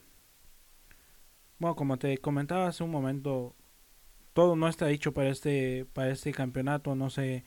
[1.58, 3.54] bueno, como te comentaba hace un momento,
[4.32, 6.94] todo no está dicho para este, para este campeonato.
[6.94, 7.44] No sé,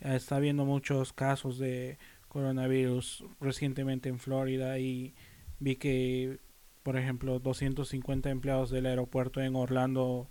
[0.00, 5.14] está habiendo muchos casos de coronavirus recientemente en Florida y
[5.58, 6.40] vi que,
[6.82, 10.28] por ejemplo, 250 empleados del aeropuerto en Orlando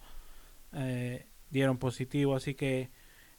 [0.74, 2.90] eh, dieron positivo, así que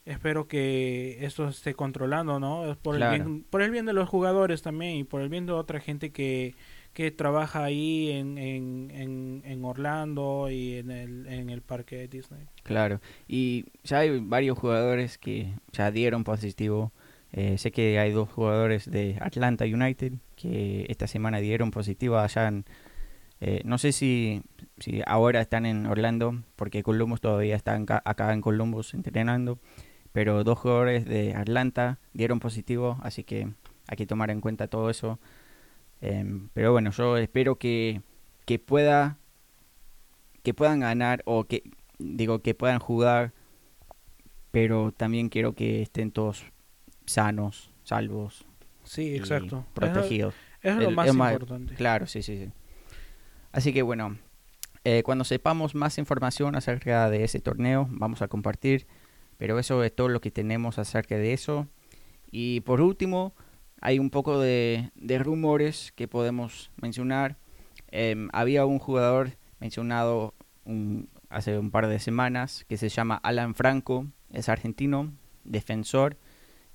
[0.05, 2.77] espero que esto esté controlando, ¿no?
[2.83, 3.14] Por, Claro.
[3.14, 5.81] el bien, por el bien de los jugadores también y por el bien de otra
[5.81, 6.55] gente que,
[6.95, 12.09] que trabaja ahí en, en, en, en Orlando y en el, en el parque de
[12.09, 12.47] Disney.
[12.62, 16.93] Claro, y ya hay varios jugadores que ya dieron positivo.
[17.33, 22.49] Eh, sé que hay dos jugadores de Atlanta United que esta semana dieron positivo allá
[22.49, 22.64] en...
[23.40, 24.42] eh, no sé si,
[24.79, 29.59] si ahora están en Orlando, porque Columbus todavía está en acá en Columbus entrenando,
[30.12, 33.48] pero dos jugadores de Atlanta dieron positivo, así que
[33.87, 35.18] hay que tomar en cuenta todo eso.
[36.01, 38.03] Em, pero bueno, yo espero que,
[38.44, 39.18] que pueda
[40.42, 41.62] que puedan ganar o que
[41.98, 43.33] digo que puedan jugar,
[44.51, 46.44] pero también quiero que estén todos
[47.07, 48.44] sanos, salvos,
[48.85, 49.66] Sí, exacto.
[49.74, 50.35] Protegidos.
[50.62, 51.74] eso es lo El- más es más- importante.
[51.74, 52.51] Claro, sí, sí, sí.
[53.53, 54.19] Así que bueno,
[54.85, 58.87] eh, cuando sepamos más información acerca de ese torneo, vamos a compartir.
[59.39, 61.69] Pero eso es todo lo que tenemos acerca de eso.
[62.31, 63.35] Y por último,
[63.81, 67.39] hay un poco de, rumores que podemos mencionar.
[67.91, 70.35] Em, había un jugador mencionado
[71.31, 75.13] hace un par de semanas que se llama Alan Franco, es argentino,
[75.45, 76.19] defensor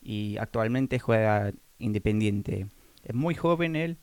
[0.01, 2.67] y actualmente juega independiente.
[3.03, 3.97] Es muy joven él.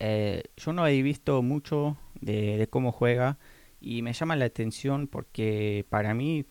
[0.00, 3.38] Eh, yo no he visto mucho de, cómo juega
[3.80, 6.46] y me llama la atención porque para mí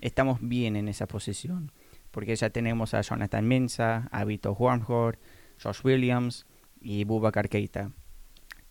[0.00, 1.72] estamos bien en esa posición.
[2.10, 5.18] Porque ya tenemos a Jonathan Mensa, a Vito Wormhor,
[5.62, 6.46] Josh Williams
[6.80, 7.90] y Bubakar Keita.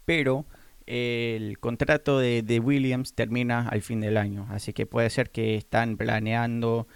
[0.05, 0.45] Pero
[0.85, 5.55] el contrato de, de Williams termina al fin del año, así que puede ser que
[5.55, 6.87] están planeando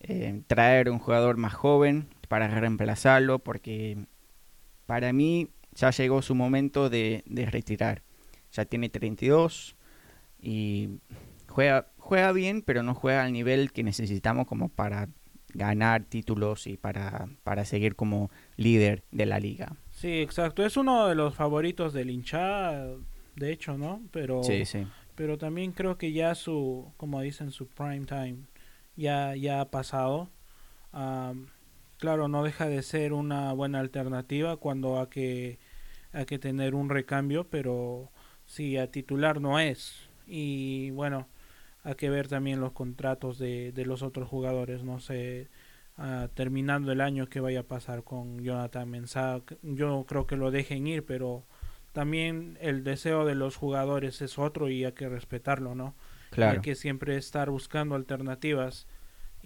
[0.00, 4.06] eh, traer un jugador más joven para reemplazarlo, porque
[4.84, 8.02] para mí ya llegó su momento de, de retirar.
[8.52, 9.76] Ya tiene 32
[10.40, 11.00] y
[11.48, 15.08] juega, juega bien, pero no juega al nivel que necesitamos como para
[15.54, 19.76] ganar títulos y para, para seguir como líder de la liga.
[19.90, 20.64] Sí, exacto.
[20.64, 22.72] Es uno de los favoritos del hincha,
[23.36, 24.02] de hecho, ¿no?
[24.10, 24.86] Pero, Sí, sí.
[25.14, 28.36] pero también creo que ya su, como dicen, su prime time
[28.96, 30.28] ya, ya ha pasado.
[30.92, 31.48] Am,
[32.04, 35.58] claro, no deja de ser una buena alternativa cuando hay que,
[36.12, 38.10] hay que tener un recambio, pero
[38.44, 40.10] sí, a titular no es.
[40.26, 41.28] Y bueno,
[41.82, 45.48] hay que ver también los contratos de, de los otros jugadores, no sé,
[45.96, 49.40] ah, terminando el año qué vaya a pasar con Jonathan Mensah.
[49.62, 51.46] Yo creo que lo dejen ir, pero
[51.94, 55.94] también el deseo de los jugadores es otro y hay que respetarlo, ¿no?
[56.28, 56.52] Claro.
[56.52, 58.86] Hay que siempre estar buscando alternativas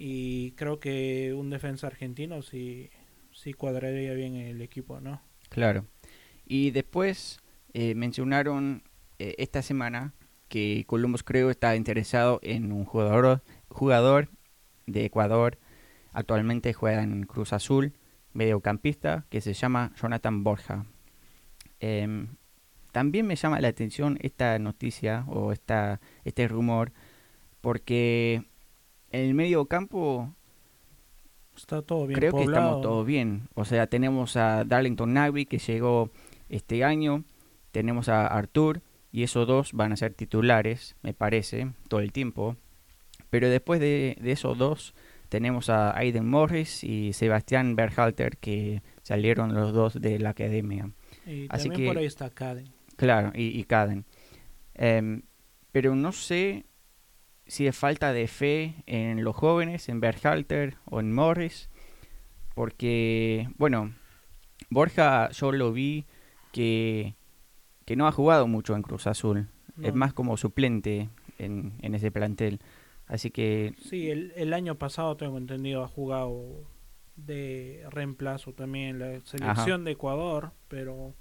[0.00, 2.88] y creo que un defensa argentino sí,
[3.32, 5.20] sí cuadraría bien el equipo, ¿no?
[5.48, 5.86] Claro.
[6.46, 7.40] Y después
[7.74, 8.84] eh, mencionaron
[9.18, 10.14] eh, esta semana
[10.48, 14.28] que Columbus creo está interesado en un jugador, jugador
[14.86, 15.58] de Ecuador,
[16.12, 17.92] actualmente juega en Cruz Azul,
[18.32, 20.86] mediocampista, que se llama Jonathan Borja.
[21.80, 22.28] Em,
[22.92, 26.92] también me llama la atención esta noticia o esta, este rumor,
[27.60, 28.44] porque
[29.10, 30.34] en el medio campo
[31.56, 33.48] Está todo bien creo que estamos todo bien.
[33.54, 36.10] O sea, tenemos a Darlington Nagby que llegó
[36.48, 37.24] este año,
[37.72, 42.56] tenemos a Artur y esos dos van a ser titulares, me parece, todo el tiempo.
[43.28, 44.94] Pero después de, de esos dos
[45.28, 50.90] tenemos a Aiden Morris y Sebastián Berhalter que salieron los dos de la academia.
[51.26, 52.68] Y Así también por que- ahí está Caden.
[52.96, 54.04] Claro, y, y Caden.
[54.74, 55.22] Em,
[55.72, 56.64] pero no sé
[57.48, 61.70] si es falta de fe en los jóvenes, en Berhalter o en Morris,
[62.54, 63.94] porque, bueno,
[64.70, 66.06] Borja yo lo vi
[66.52, 67.14] que,
[67.84, 69.48] que no ha jugado mucho en Cruz Azul,
[69.82, 71.08] es más como suplente
[71.38, 72.60] en, en ese plantel.
[73.06, 76.66] Así que, Sí, el, el año pasado tengo entendido ha jugado
[77.16, 81.14] de reemplazo también en la selección de Ecuador, pero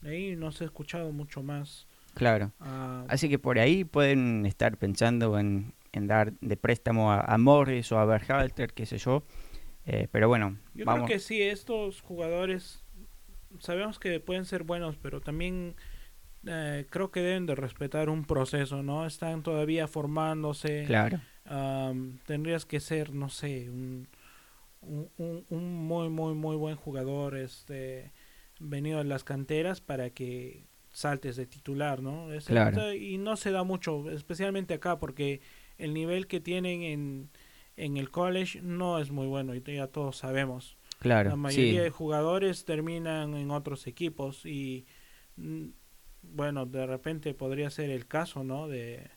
[0.00, 1.85] de ahí no se ha escuchado mucho más.
[2.16, 2.52] Claro.
[2.60, 7.38] Ah, Así que por ahí pueden estar pensando en, en dar de préstamo a, a
[7.38, 9.24] Morris o a Berhalter, qué sé yo.
[9.86, 11.06] Eh, pero bueno, yo vamos.
[11.06, 12.84] creo que sí, estos jugadores
[13.60, 15.76] sabemos que pueden ser buenos, pero también
[16.46, 19.06] eh, creo que deben de respetar un proceso, ¿no?
[19.06, 20.86] Están todavía formándose.
[20.86, 21.20] Claro,
[22.26, 24.08] tendrías que ser, no sé, un,
[24.82, 28.12] un, un- un muy, muy, muy buen jugador, este,
[28.60, 30.66] venido de las canteras para que
[30.96, 32.32] saltes de titular, ¿no?
[32.32, 32.86] Es- Claro.
[32.94, 35.40] Y no se da mucho, especialmente acá, porque
[35.78, 37.30] el nivel que tienen en,
[37.76, 40.76] en el college no es muy bueno, y ya todos sabemos.
[40.98, 41.30] claro.
[41.30, 44.86] La mayoría sí, de jugadores terminan en otros equipos y
[45.36, 45.68] mm,
[46.22, 48.68] bueno, de repente podría ser el caso, ¿no?
[48.68, 49.10] De,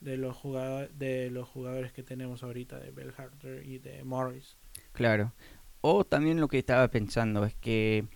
[0.00, 4.56] de los jugadores de los jugadores que tenemos ahorita de Bell Harter y de Morris.
[4.92, 5.32] claro.
[5.80, 8.06] O también lo que estaba pensando es que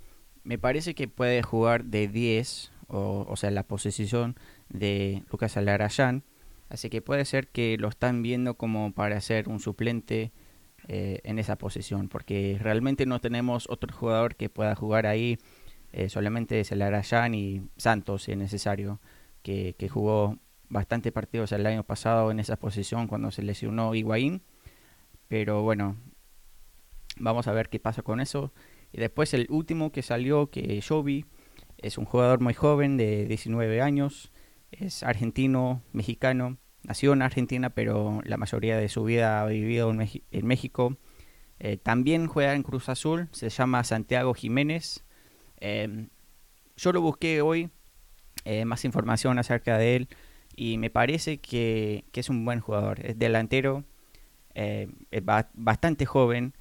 [0.45, 4.37] me parece que puede jugar de 10, o, sea, la posición
[4.69, 6.25] de Lucas Alarayán.
[6.69, 10.33] Así que puede ser que lo están viendo como para ser un suplente
[10.89, 15.39] eh, en esa posición, porque realmente no tenemos otro jugador que pueda jugar ahí.
[15.93, 19.01] eh, solamente es el Arayán y Santos, si es necesario,
[19.43, 24.43] que, que jugó bastante partidos el año pasado en esa posición cuando se lesionó Higuaín.
[25.29, 25.97] Pero bueno,
[27.19, 28.53] vamos a ver qué pasa con eso.
[28.93, 31.27] Y después el último que salió, que yo vi,
[31.83, 34.33] es un jugador muy joven de 19 años,
[34.71, 40.47] es argentino, mexicano, nació en Argentina, pero la mayoría de su vida ha vivido en,
[40.47, 40.97] México.
[41.59, 45.05] Eh, también juega en Cruz Azul, se llama Santiago Jiménez.
[45.61, 46.09] Eh,
[46.77, 47.71] yo lo busqué hoy,
[48.45, 50.09] eh, más información acerca de él,
[50.57, 53.05] y me parece que, que es un buen jugador.
[53.05, 53.85] Es delantero,
[54.55, 56.55] eh, es ba- bastante joven,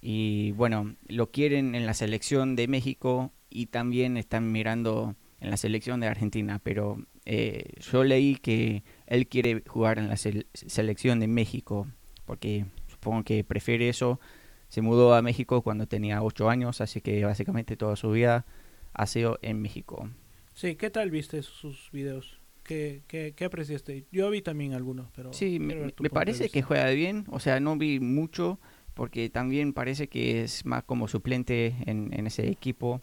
[0.00, 5.56] y bueno, lo quieren en la selección de México y también están mirando en la
[5.56, 11.20] selección de Argentina, pero eh, yo leí que él quiere jugar en la sele- selección
[11.20, 11.86] de México,
[12.26, 14.20] porque supongo que prefiere eso.
[14.68, 18.44] Se mudó a México cuando tenía 8 años, así que básicamente toda su vida
[18.92, 20.10] ha sido en México.
[20.54, 22.40] Sí, ¿qué tal viste sus videos?
[22.64, 24.06] ¿Qué, qué, qué apreciaste?
[24.10, 27.76] Yo vi también algunos, pero Sí, me, me parece que juega bien, o sea, no
[27.76, 28.58] vi mucho,
[28.94, 33.02] porque también parece que es más como suplente en, en ese equipo.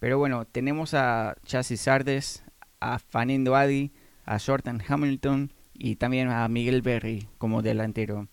[0.00, 2.42] Pero bueno, tenemos a Chassis Sardes,
[2.80, 3.92] a Fanendo Adi,
[4.24, 8.26] a Jordan Hamilton y también a Miguel Berry como delantero.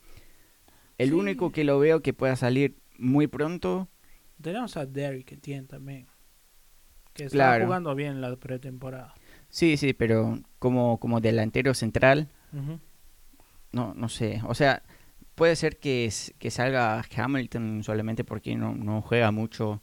[0.98, 1.14] El Sí.
[1.16, 3.88] único que lo veo que pueda salir muy pronto,
[4.42, 6.08] Tenemos a Derrick Etienne también,
[7.14, 7.66] que está Claro.
[7.66, 9.14] jugando bien la pretemporada.
[9.50, 12.30] sí, sí, pero como, como delantero central,
[13.72, 14.42] no, no sé.
[14.48, 14.84] O sea,
[15.36, 19.82] puede ser que, que salga Hamilton solamente porque no, no juega mucho.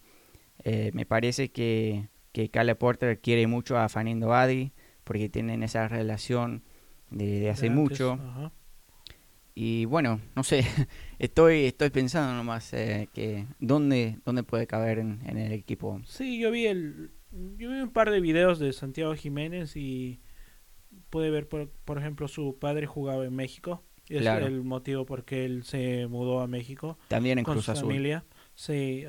[0.64, 4.72] Eh, me parece que, que Cale Porter quiere mucho a Fanindo Adi
[5.04, 6.62] porque tienen esa relación
[7.10, 8.14] de, de hace De mucho.
[8.14, 8.52] ajá.
[9.54, 10.64] Y bueno, no sé,
[11.18, 16.00] estoy estoy pensando nomás eh, que dónde dónde puede caber en, en, el equipo.
[16.06, 20.20] Sí, yo vi el yo vi un par de videos de Santiago Jiménez y
[21.10, 23.84] pude ver por, por ejemplo su padre jugaba en México.
[24.08, 24.46] Es Claro.
[24.46, 27.86] el motivo por qué él se mudó a México También en con Cruz su Azul.
[27.88, 28.24] familia.
[28.54, 29.04] Sí,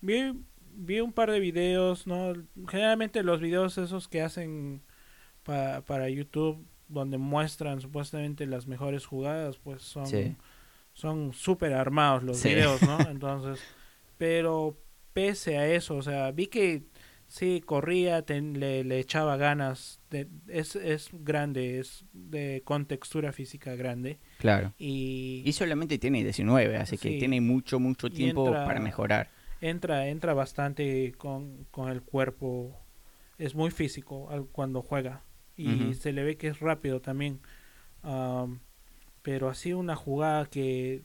[0.00, 0.32] vi,
[0.74, 2.32] vi un par de videos, ¿no?
[2.68, 4.82] Generalmente los videos esos que hacen
[5.42, 10.36] pa- para YouTube, donde muestran supuestamente las mejores jugadas, pues son Sí.
[10.92, 12.48] son súper armados los Sí.
[12.50, 12.98] videos, ¿no?
[13.10, 13.60] Entonces,
[14.18, 14.76] pero
[15.12, 16.82] pese a eso, o sea, vi que
[17.28, 23.32] sí corría, ten- le, le echaba ganas, de- es, es grande, es de con textura
[23.32, 24.74] física grande Claro.
[24.78, 29.30] y Y solamente tiene 19, así que tiene mucho, mucho tiempo entra- para mejorar.
[29.60, 32.78] Entra entra bastante con, con el cuerpo.
[33.38, 35.22] Es muy físico al- cuando juega
[35.56, 37.40] y se le ve que es rápido también.
[38.02, 38.60] Am,
[39.22, 41.02] pero así una jugada que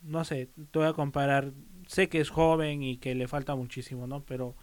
[0.00, 1.52] no sé te voy a comparar.
[1.86, 4.56] Sé que es joven y que le falta muchísimo no pero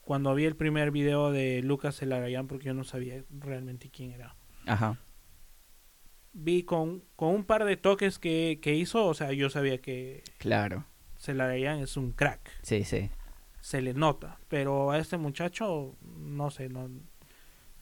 [0.00, 4.34] cuando vi el primer video de Lucas Elarayán porque yo no sabía realmente quién era
[4.66, 4.98] Ajá.
[6.32, 10.24] vi con, con un par de toques que, que hizo o sea yo sabía que
[10.38, 10.86] Claro.
[11.22, 13.08] Celarayán es un crack Sí, sí.
[13.60, 16.90] se le nota, pero a este muchacho, no sé, no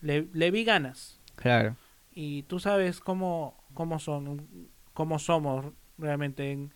[0.03, 1.21] le, le vi ganas.
[1.37, 1.77] Claro.
[2.13, 6.73] Y tú sabes cómo, cómo son, cómo somos realmente en,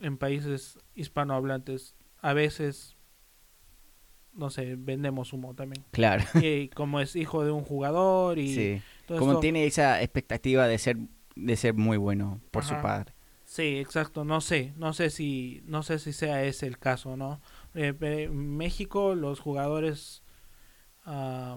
[0.00, 1.94] en países hispanohablantes.
[2.20, 2.96] A veces,
[4.32, 5.84] no sé, vendemos humo también.
[5.92, 6.24] Claro.
[6.42, 8.82] Y como es hijo de un jugador y Sí.
[9.06, 10.96] todo Como esto- tiene esa expectativa de ser
[11.36, 13.12] de ser muy bueno por su padre.
[13.56, 14.26] Sí, exacto.
[14.26, 17.40] No sé, no sé si, no sé si sea ese el caso, ¿no?
[17.74, 20.22] Eh, en México los jugadores,
[21.06, 21.56] ah,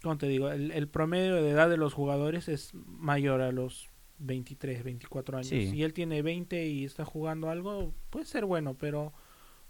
[0.00, 0.50] ¿cómo te digo?
[0.50, 3.88] El, el promedio de edad de los jugadores es mayor a los
[4.18, 5.48] 23, 24 años.
[5.48, 5.68] Sí.
[5.68, 9.12] Si él tiene 20 y está jugando algo, puede ser bueno, pero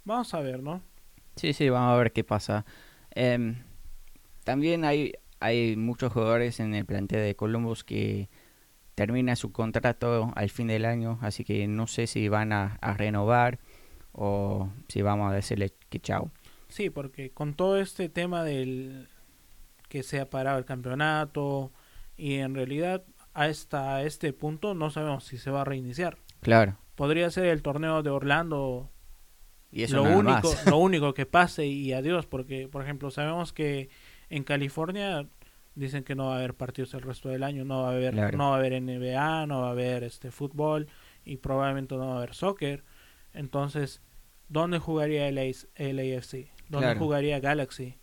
[0.05, 0.83] vamos a ver, ¿no?
[1.37, 2.67] Sí, sí, vamos a ver qué pasa.
[3.13, 3.63] Em,
[4.45, 8.29] también hay, hay muchos jugadores en el plantel de Columbus que
[8.99, 12.95] termina su contrato al fin del año, así que no sé si van a, a
[12.95, 13.61] renovar
[14.11, 16.33] o si vamos a decirle que chao.
[16.69, 19.07] Sí, porque con todo este tema del
[19.89, 21.71] que se ha parado el campeonato
[22.17, 26.19] y en realidad hasta este punto no sabemos si se va a reiniciar.
[26.41, 26.77] Claro.
[26.97, 28.91] Podría ser el torneo de Orlando
[29.71, 30.67] Y eso lo nada único más.
[30.67, 33.91] lo único que pase y adiós porque por ejemplo sabemos que
[34.29, 35.29] en California
[35.79, 38.13] dicen que no va a haber partidos el resto del año, no va a haber
[38.15, 38.37] Claro.
[38.37, 40.89] no va a haber NBA, no va a haber este fútbol
[41.25, 42.85] y probablemente no va a haber soccer.
[43.35, 44.03] Entonces,
[44.49, 46.51] ¿dónde jugaría el LAFC?
[46.69, 46.99] ¿Dónde Claro.
[47.01, 47.99] jugaría Galaxy?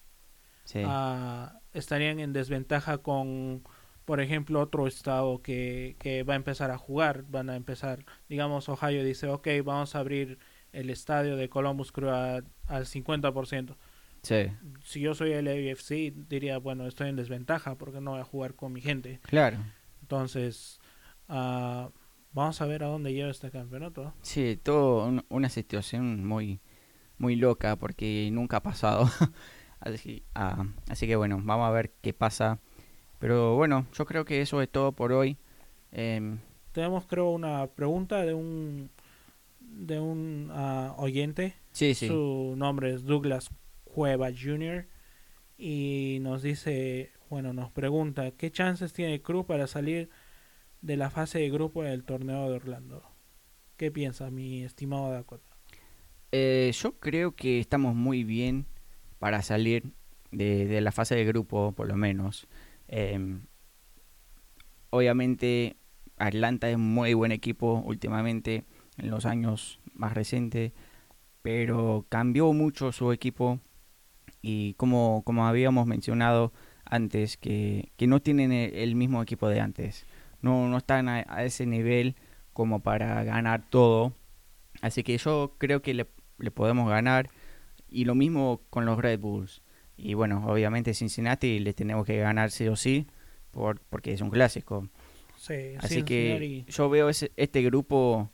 [0.63, 0.81] Sí.
[0.83, 3.63] ah, estarían en desventaja con,
[4.05, 7.23] por ejemplo, otro estado que, que va a empezar a jugar.
[7.27, 10.39] Van a empezar, digamos, Ohio dice, ok, vamos a abrir
[10.73, 13.77] el estadio de Columbus Crew a- al 50%.
[14.25, 14.51] Sí.
[14.83, 18.55] Si yo soy el AFC, diría, bueno, estoy en desventaja porque no voy a jugar
[18.55, 19.19] con mi gente.
[19.23, 19.57] Claro.
[20.01, 20.79] Entonces,
[21.29, 21.89] ah,
[22.33, 24.13] vamos a ver a dónde lleva este campeonato.
[24.21, 26.59] Sí, todo un- una situación muy
[27.17, 29.09] muy loca porque nunca ha pasado.
[29.79, 32.59] así, ah, así que bueno, vamos a ver qué pasa.
[33.19, 35.37] Pero bueno, yo creo que eso es todo por hoy.
[35.93, 36.39] Em,
[36.73, 38.89] Tenemos, creo, una pregunta de un
[39.61, 42.07] de un ah, oyente sí, sí.
[42.07, 43.49] Su nombre es Douglas
[43.95, 44.87] Cueva Jr.
[45.57, 50.09] Y nos dice, bueno, nos pregunta, ¿qué chances tiene Cruz para salir
[50.81, 53.03] de la fase de grupo del torneo de Orlando?
[53.77, 55.47] ¿Qué piensa mi estimado Dakota?
[56.33, 58.65] Eh, yo creo que estamos muy bien
[59.17, 59.93] para salir
[60.29, 62.49] de, la fase de grupo, por lo menos.
[62.89, 63.43] Em,
[64.89, 65.77] obviamente,
[66.17, 68.65] Atlanta es muy buen equipo últimamente,
[68.97, 70.73] en los años más recientes,
[71.41, 73.61] pero cambió mucho su equipo
[74.47, 76.53] y como, como habíamos mencionado
[76.85, 80.05] antes, que, que no tienen el, el mismo equipo de antes.
[80.39, 82.15] No, no están a, a ese nivel
[82.53, 84.13] como para ganar todo.
[84.81, 86.05] Así que yo creo que le,
[86.37, 87.31] le podemos ganar.
[87.89, 89.63] Y lo mismo con los Red Bulls.
[89.97, 93.07] Y bueno, obviamente Cincinnati le tenemos que ganar sí o sí,
[93.49, 94.87] por, porque es un clásico.
[95.37, 98.29] Sí, Así que yo veo ese, este grupo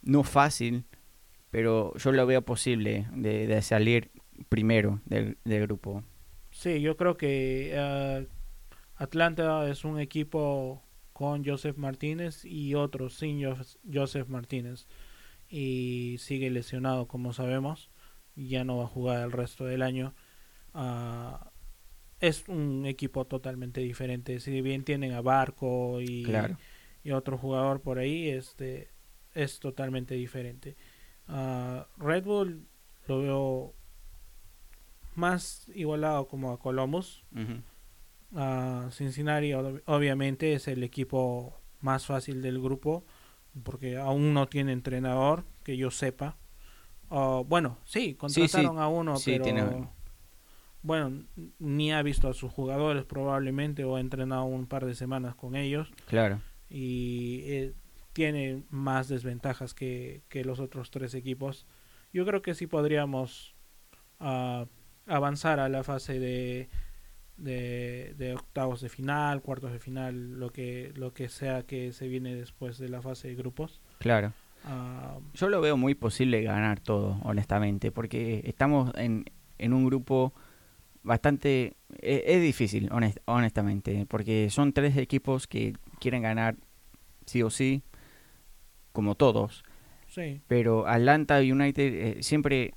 [0.00, 0.84] no fácil,
[1.50, 4.10] pero yo lo veo posible de, de salir
[4.48, 6.02] primero del, del grupo.
[6.50, 8.22] Sí, yo creo que ah,
[8.96, 10.82] Atlanta es un equipo
[11.12, 14.86] con Joseph Martínez y otro sin Jos- Joseph Martínez.
[15.50, 17.90] Y sigue lesionado, como sabemos.
[18.36, 20.14] Ya no va a jugar el resto del año.
[20.74, 21.50] Ah,
[22.20, 24.40] es un equipo totalmente diferente.
[24.40, 26.24] Si bien tienen a Barco y,
[27.04, 28.90] y otro jugador por ahí, este
[29.34, 30.76] es totalmente diferente.
[31.28, 32.66] Uh, Red Bull
[33.06, 33.74] lo veo
[35.18, 37.24] más igualado como a Columbus.
[38.30, 43.04] Uh, Cincinnati obviamente es el equipo más fácil del grupo
[43.62, 46.36] porque aún no tiene entrenador que yo sepa.
[47.10, 49.90] Uh, bueno, sí, contrataron a uno, pero
[50.82, 51.24] bueno,
[51.58, 55.56] ni ha visto a sus jugadores probablemente o ha entrenado un par de semanas con
[55.56, 55.90] ellos.
[56.06, 56.40] Claro.
[56.70, 57.74] Y eh,
[58.12, 61.66] tiene más desventajas que, que, los otros tres equipos.
[62.12, 63.54] Yo creo que sí podríamos
[64.20, 64.66] uh,
[65.08, 66.68] avanzar a la fase de,
[67.36, 72.08] de, de, octavos de final, cuartos de final, lo que, lo que sea que se
[72.08, 73.80] viene después de la fase de grupos.
[73.98, 74.32] Claro.
[75.34, 79.24] Yo lo veo muy posible ganar todo, honestamente, porque estamos en,
[79.56, 80.34] en un grupo
[81.02, 81.76] bastante...
[82.00, 82.90] E, es, difícil,
[83.24, 86.56] honestamente, porque son tres equipos que quieren ganar
[87.24, 87.82] sí o sí,
[88.92, 89.64] como todos.
[90.06, 90.42] Sí.
[90.48, 92.74] Pero Atlanta United eh, siempre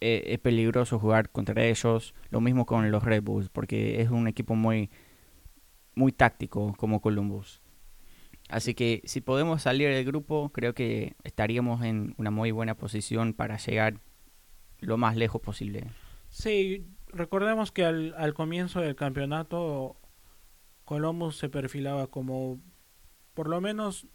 [0.00, 2.14] eh, es peligroso jugar contra ellos.
[2.30, 4.90] Lo mismo con los Red Bulls, porque es un equipo muy,
[5.94, 7.60] muy táctico como Columbus.
[8.48, 13.32] Así que si podemos salir del grupo, creo que estaríamos en una muy buena posición
[13.32, 14.00] para llegar
[14.80, 15.86] lo más lejos posible.
[16.28, 19.96] Sí, recordemos que al, al comienzo del campeonato
[20.84, 22.60] Columbus se perfilaba como
[23.34, 24.06] por lo menos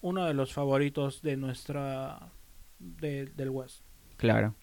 [0.00, 2.32] uno de los favoritos de nuestra
[2.78, 3.85] del West.
[4.16, 4.54] Claro.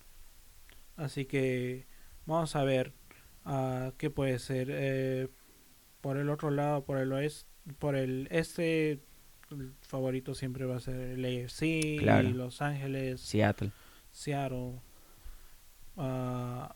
[0.95, 1.87] Así que
[2.25, 2.93] vamos a ver
[3.45, 4.67] uh, qué puede ser.
[4.71, 5.29] Eh,
[6.01, 7.49] por el otro lado, por el oeste,
[7.79, 9.03] por el este,
[9.51, 11.99] el favorito siempre va a ser el AFC, y
[12.33, 13.71] Los Ángeles, Seattle.
[14.11, 14.81] Seattle.
[15.95, 16.67] Uh,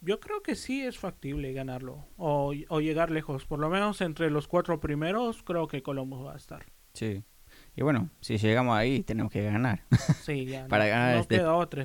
[0.00, 3.44] yo creo que sí es factible ganarlo o, o, llegar lejos.
[3.44, 6.64] Por lo menos entre los cuatro primeros, creo que Columbus va a estar.
[6.94, 7.24] Sí.
[7.76, 9.82] Y bueno, si llegamos ahí, tenemos que ganar.
[10.22, 10.66] Sí, ya.
[10.66, 11.42] Para ganar, este,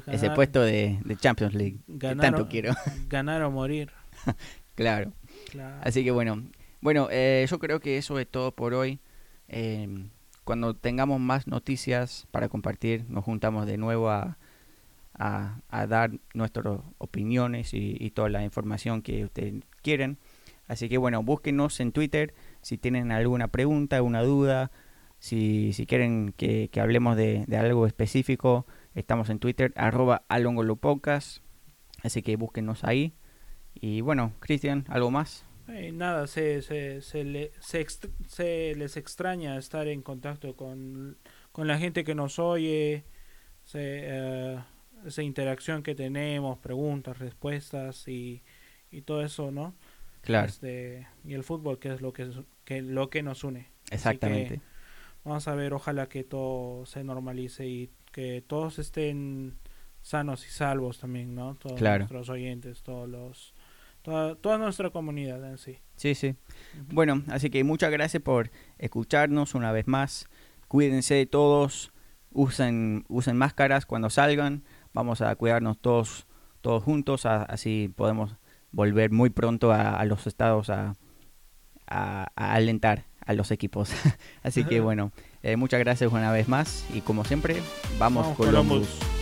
[0.07, 1.79] ese puesto de, de, Champions League.
[1.87, 2.73] Ganar, tanto quiero.
[3.09, 3.91] ganar o morir.
[4.75, 5.11] claro.
[5.81, 6.43] Así que bueno,
[6.79, 8.99] bueno, eh, yo creo que eso es todo por hoy.
[9.49, 10.07] Eh,
[10.45, 14.37] cuando tengamos más noticias para compartir, nos juntamos de nuevo a,
[15.13, 20.17] a, dar nuestras opiniones y, toda la información que ustedes quieren.
[20.67, 24.71] Así que bueno, búsquenos en Twitter si tienen alguna pregunta, alguna duda,
[25.21, 28.65] si, si quieren que, hablemos de, algo específico.
[28.95, 31.43] Estamos en Twitter, arroba alongolopocas.
[32.01, 33.13] Así que búsquenos ahí.
[33.75, 35.45] Y bueno, Cristian, ¿algo más?
[35.67, 41.17] Eh, nada, se, se, se, le, se, les extraña estar en contacto con,
[41.51, 43.05] con la gente que nos oye.
[43.63, 44.59] Se, eh,
[45.05, 48.41] esa interacción que tenemos, preguntas, respuestas y,
[48.89, 49.75] y todo eso, ¿no?
[50.21, 50.47] Claro.
[50.47, 52.27] Este, y el fútbol, que es lo que,
[52.65, 53.69] que, lo que nos une.
[53.91, 54.61] Exactamente.
[55.23, 59.57] Vamos a ver, ojalá que todo se normalice y que todos estén
[60.01, 61.55] sanos y salvos también, ¿no?
[61.55, 63.53] Todos nuestros oyentes, todos los
[64.01, 65.77] toda, toda nuestra comunidad en sí.
[65.95, 66.35] Sí, sí.
[66.87, 70.27] Bueno, así que muchas gracias por escucharnos una vez más.
[70.67, 71.91] Cuídense de todos,
[72.31, 74.63] usen, usen máscaras cuando salgan
[74.93, 76.27] vamos a cuidarnos todos,
[76.61, 78.35] todos juntos, así podemos
[78.71, 80.95] volver muy pronto a, los estados a,
[82.35, 83.91] alentar a los equipos.
[84.43, 85.11] así que bueno,
[85.43, 87.61] eh, muchas gracias una vez más y como siempre,
[87.97, 89.20] vamos, vamos Columbus.